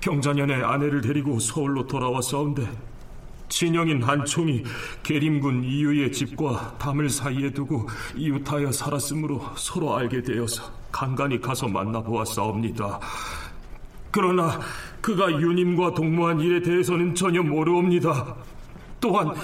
경자년에 0.00 0.62
아내를 0.62 1.00
데리고 1.00 1.38
서울로 1.38 1.86
돌아왔사온데 1.86 2.68
친형인 3.48 4.02
한총이 4.02 4.64
계림군 5.02 5.64
이유의 5.64 6.12
집과 6.12 6.76
담을 6.78 7.08
사이에 7.08 7.50
두고 7.50 7.86
이웃하여 8.16 8.72
살았으므로 8.72 9.42
서로 9.56 9.94
알게 9.94 10.22
되어서 10.22 10.72
간간히 10.90 11.40
가서 11.40 11.68
만나보았사옵니다. 11.68 12.98
그러나 14.10 14.58
그가 15.00 15.30
유님과 15.30 15.94
동무한 15.94 16.40
일에 16.40 16.62
대해서는 16.62 17.14
전혀 17.14 17.42
모르옵니다. 17.42 18.36
또한 19.02 19.34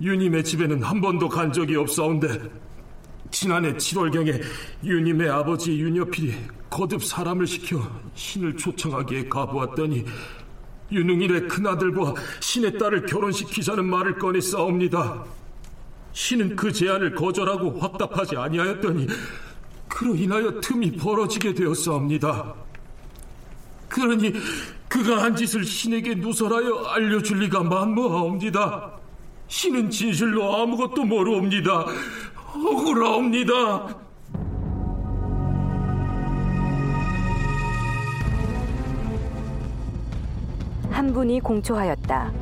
유님의 0.00 0.42
집에는 0.42 0.82
한 0.82 1.00
번도 1.00 1.28
간 1.28 1.52
적이 1.52 1.76
없사온데 1.76 2.40
지난해 3.30 3.74
7월경에 3.74 4.42
유님의 4.82 5.28
아버지 5.28 5.78
윤여필이 5.78 6.34
거듭 6.70 7.04
사람을 7.04 7.46
시켜 7.46 7.80
신을 8.14 8.56
초청하기에 8.56 9.28
가보았더니 9.28 10.04
유능일의 10.90 11.46
큰아들과 11.48 12.14
신의 12.40 12.78
딸을 12.78 13.06
결혼시키자는 13.06 13.84
말을 13.84 14.18
꺼내 14.18 14.40
싸웁니다. 14.40 15.24
신은 16.12 16.56
그 16.56 16.72
제안을 16.72 17.14
거절하고 17.14 17.78
확답하지 17.78 18.36
아니하였더니 18.36 19.06
그로 19.88 20.14
인하여 20.14 20.60
틈이 20.60 20.92
벌어지게 20.92 21.54
되었사옵니다. 21.54 22.54
그러니 23.88 24.32
그가 24.88 25.22
한 25.22 25.36
짓을 25.36 25.64
신에게 25.64 26.16
누설하여 26.16 26.84
알려줄 26.84 27.40
리가 27.40 27.62
만무하옵니다. 27.62 29.01
신은 29.52 29.90
진실로 29.90 30.56
아무것도 30.56 31.04
모르옵니다. 31.04 31.84
억울하옵니다. 32.54 33.96
한 40.90 41.12
분이 41.12 41.40
공초하였다. 41.40 42.32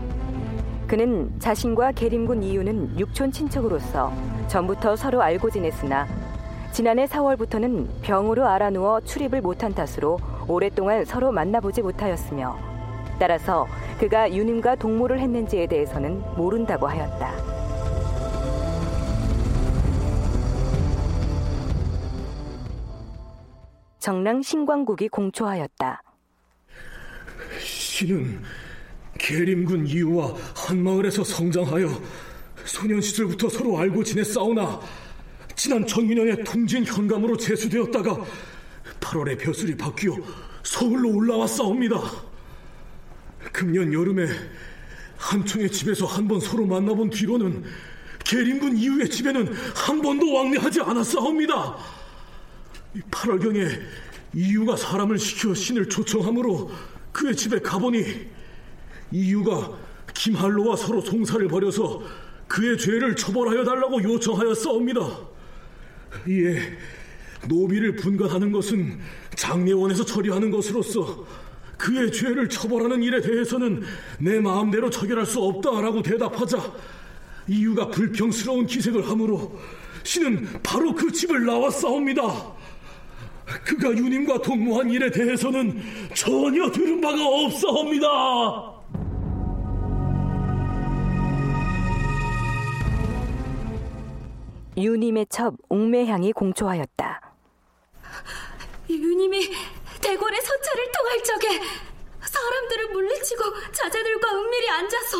그는 0.86 1.34
자신과 1.40 1.92
계림군 1.92 2.44
이유는 2.44 3.00
육촌 3.00 3.32
친척으로서 3.32 4.12
전부터 4.46 4.94
서로 4.94 5.20
알고 5.20 5.50
지냈으나 5.50 6.06
지난해 6.70 7.06
4월부터는 7.06 7.88
병으로 8.02 8.46
알아누워 8.46 9.00
출입을 9.00 9.40
못한 9.40 9.74
탓으로 9.74 10.20
오랫동안 10.46 11.04
서로 11.04 11.32
만나보지 11.32 11.82
못하였으며 11.82 12.69
따라서 13.20 13.68
그가 13.98 14.32
유님과 14.32 14.76
동무를 14.76 15.20
했는지에 15.20 15.66
대해서는 15.66 16.22
모른다고 16.36 16.88
하였다. 16.88 17.34
정랑 23.98 24.40
신광국이 24.40 25.08
공초하였다. 25.08 26.02
신은 27.60 28.40
계림군 29.18 29.86
이유와 29.86 30.34
한마을에서 30.56 31.22
성장하여 31.22 31.88
소년 32.64 33.02
시절부터 33.02 33.50
서로 33.50 33.78
알고 33.78 34.02
지냈사오나 34.02 34.80
지난 35.54 35.86
정민년에 35.86 36.42
통진 36.44 36.86
현감으로 36.86 37.36
제수되었다가 37.36 38.24
8월에 38.98 39.38
벼슬이 39.38 39.76
바뀌어 39.76 40.16
서울로 40.62 41.14
올라왔사옵니다. 41.14 42.29
금년 43.52 43.92
여름에 43.92 44.26
한총의 45.16 45.70
집에서 45.70 46.06
한 46.06 46.28
번 46.28 46.40
서로 46.40 46.66
만나본 46.66 47.10
뒤로는 47.10 47.64
계림군 48.24 48.76
이후의 48.76 49.10
집에는 49.10 49.52
한 49.74 50.00
번도 50.02 50.32
왕래하지 50.32 50.80
않았사옵니다. 50.82 51.76
8월경에 53.10 53.80
이유가 54.34 54.76
사람을 54.76 55.18
시켜 55.18 55.54
신을 55.54 55.88
초청하므로 55.88 56.70
그의 57.12 57.36
집에 57.36 57.58
가보니 57.60 58.04
이유가 59.12 59.76
김할로와 60.14 60.76
서로 60.76 61.00
송사를 61.00 61.46
벌여서 61.48 62.02
그의 62.46 62.78
죄를 62.78 63.16
처벌하여 63.16 63.64
달라고 63.64 64.02
요청하였사옵니다. 64.02 65.00
이에 66.28 66.78
노비를 67.48 67.96
분간하는 67.96 68.52
것은 68.52 69.00
장례원에서 69.34 70.04
처리하는 70.04 70.50
것으로서 70.50 71.26
그의 71.80 72.12
죄를 72.12 72.48
처벌하는 72.48 73.02
일에 73.02 73.22
대해서는 73.22 73.82
내 74.18 74.38
마음대로 74.38 74.90
처결할 74.90 75.24
수 75.24 75.40
없다라고 75.40 76.02
대답하자 76.02 76.58
이유가 77.48 77.88
불평스러운 77.88 78.66
기색을 78.66 79.08
하므로 79.08 79.58
신은 80.02 80.60
바로 80.62 80.94
그 80.94 81.10
집을 81.10 81.46
나왔사옵니다. 81.46 82.22
그가 83.64 83.90
유님과 83.90 84.42
동무한 84.42 84.90
일에 84.90 85.10
대해서는 85.10 85.80
전혀 86.14 86.70
들은 86.70 87.00
바가 87.00 87.26
없사옵니다. 87.26 88.06
유님의 94.76 95.26
첩 95.28 95.54
옥매향이 95.68 96.32
공초하였다. 96.32 97.20
유님이 98.88 99.48
대궐의 100.00 100.40
서차를 100.40 100.92
통할 100.92 101.22
적에 101.24 101.60
사람들을 102.22 102.88
물리치고 102.90 103.72
자제들과 103.72 104.30
은밀히 104.34 104.70
앉아서 104.70 105.18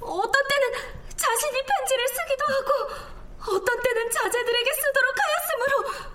어떤 0.00 0.48
때는 0.48 0.72
자신이 1.16 1.62
편지를 1.62 2.08
쓰기도 2.08 2.44
하고 2.54 3.56
어떤 3.56 3.82
때는 3.82 4.10
자제들에게 4.10 4.70
쓰도록 4.72 5.14
하였으므로 5.22 6.06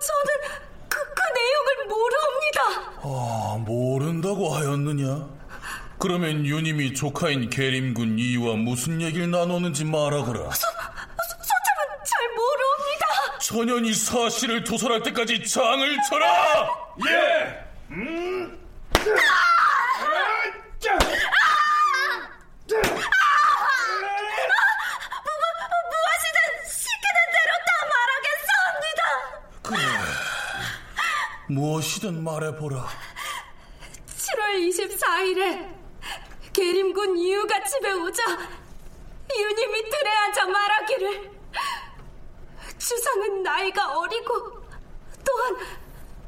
저는 0.00 0.60
그, 0.88 0.98
그 0.98 1.22
내용을 1.34 1.86
모르옵니다. 1.86 2.60
아, 3.02 3.56
모른다고 3.64 4.54
하였느냐? 4.54 5.28
그러면 5.98 6.46
유님이 6.46 6.94
조카인 6.94 7.50
계림군 7.50 8.18
이유와 8.18 8.56
무슨 8.56 9.00
얘기를 9.02 9.30
나누는지 9.30 9.84
말하거라. 9.84 10.50
소, 10.50 10.66
소참은 10.66 12.04
잘 12.04 12.28
모르옵니다. 12.30 13.06
전현이 13.42 13.94
사실을 13.94 14.62
도설할 14.64 15.02
때까지 15.02 15.42
장을 15.48 15.96
쳐라! 16.08 16.68
예! 17.08 17.64
음! 17.90 18.58
무엇이든 25.90 26.38
시키는 26.68 27.18
대로 27.32 27.50
다 27.66 27.70
말하겠사옵니다. 28.92 29.00
그래, 29.62 29.78
무엇이든 31.48 32.22
말해보라. 32.22 32.86
7월 34.16 34.42
24일에 34.68 35.40
계림군 36.52 37.16
이유가 37.18 37.62
집에 37.64 37.90
오자 37.92 38.22
유님이 39.36 39.90
들에 39.90 40.10
앉아 40.10 40.46
말하기를 40.46 41.39
주상은 42.90 43.44
나이가 43.44 43.96
어리고 43.96 44.50
또한 45.24 45.56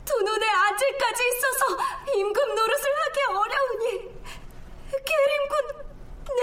두 0.05 0.23
눈에 0.23 0.49
아질까지 0.49 1.23
있어서 1.29 1.77
임금 2.15 2.55
노릇을 2.55 2.85
하기 3.01 3.21
어려우니 3.31 4.23
계림군 5.05 5.93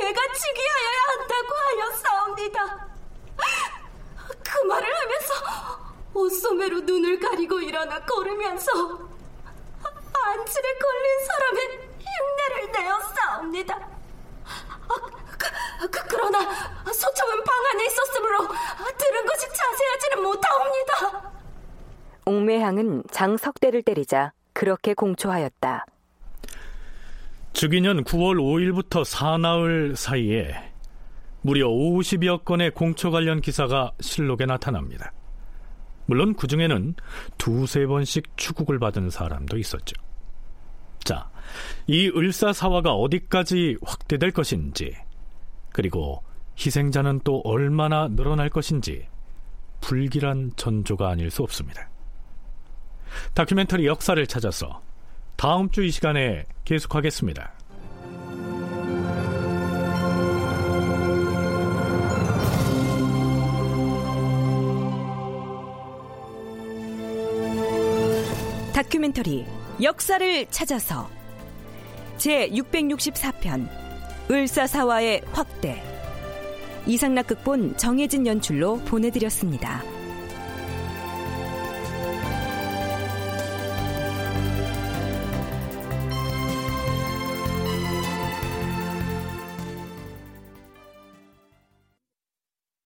내가 0.01 0.21
즉위하여야 0.33 1.01
한다고 1.07 1.55
하였사옵니다. 1.55 2.89
그 4.43 4.65
말을 4.65 4.93
하면서 4.93 5.33
옷소매로 6.13 6.81
눈을 6.81 7.17
가리고 7.17 7.61
일어나 7.61 8.03
걸으면서 8.03 8.71
안질에 10.25 10.77
걸린 10.79 11.25
사람의 11.27 11.89
흉내를 11.97 12.71
내었사옵니다. 12.73 13.89
아, 15.47 15.87
그, 15.87 15.89
그, 15.89 16.07
그러나 16.07 16.39
소청은 16.85 17.43
방 17.43 17.65
안에 17.73 17.85
있었으므로 17.85 18.47
들은 18.97 19.25
것이 19.25 19.47
자세하지는 19.47 20.23
못하옵니다. 20.23 21.31
옥매향은 22.25 23.03
장석대를 23.11 23.83
때리자 23.83 24.33
그렇게 24.53 24.93
공초하였다. 24.93 25.85
즉위년 27.53 28.03
9월 28.03 28.37
5일부터 28.37 29.03
사나흘 29.03 29.95
사이에 29.95 30.53
무려 31.41 31.67
50여 31.67 32.43
건의 32.43 32.71
공초 32.71 33.11
관련 33.11 33.41
기사가 33.41 33.91
실록에 33.99 34.45
나타납니다. 34.45 35.11
물론 36.05 36.35
그 36.35 36.47
중에는 36.47 36.95
두세 37.37 37.85
번씩 37.85 38.35
추국을 38.35 38.79
받은 38.79 39.09
사람도 39.09 39.57
있었죠. 39.57 39.95
자, 41.03 41.29
이 41.87 42.11
을사사화가 42.15 42.93
어디까지 42.93 43.77
확대될 43.83 44.31
것인지, 44.31 44.95
그리고 45.71 46.23
희생자는 46.57 47.21
또 47.23 47.41
얼마나 47.43 48.07
늘어날 48.09 48.49
것인지, 48.49 49.07
불길한 49.81 50.51
전조가 50.55 51.09
아닐 51.09 51.29
수 51.31 51.43
없습니다. 51.43 51.89
다큐멘터리 53.33 53.85
역사를 53.85 54.25
찾아서 54.27 54.81
다음 55.35 55.69
주 55.69 55.83
이 55.83 55.89
시간에 55.89 56.45
계속하겠습니다. 56.65 57.53
다큐멘터리 68.73 69.45
역사를 69.81 70.45
찾아서 70.47 71.09
제 72.17 72.49
664편 72.49 73.88
을사사화의 74.31 75.21
확대 75.31 75.81
이상락 76.85 77.27
극본 77.27 77.77
정혜진 77.77 78.27
연출로 78.27 78.77
보내드렸습니다. 78.85 79.98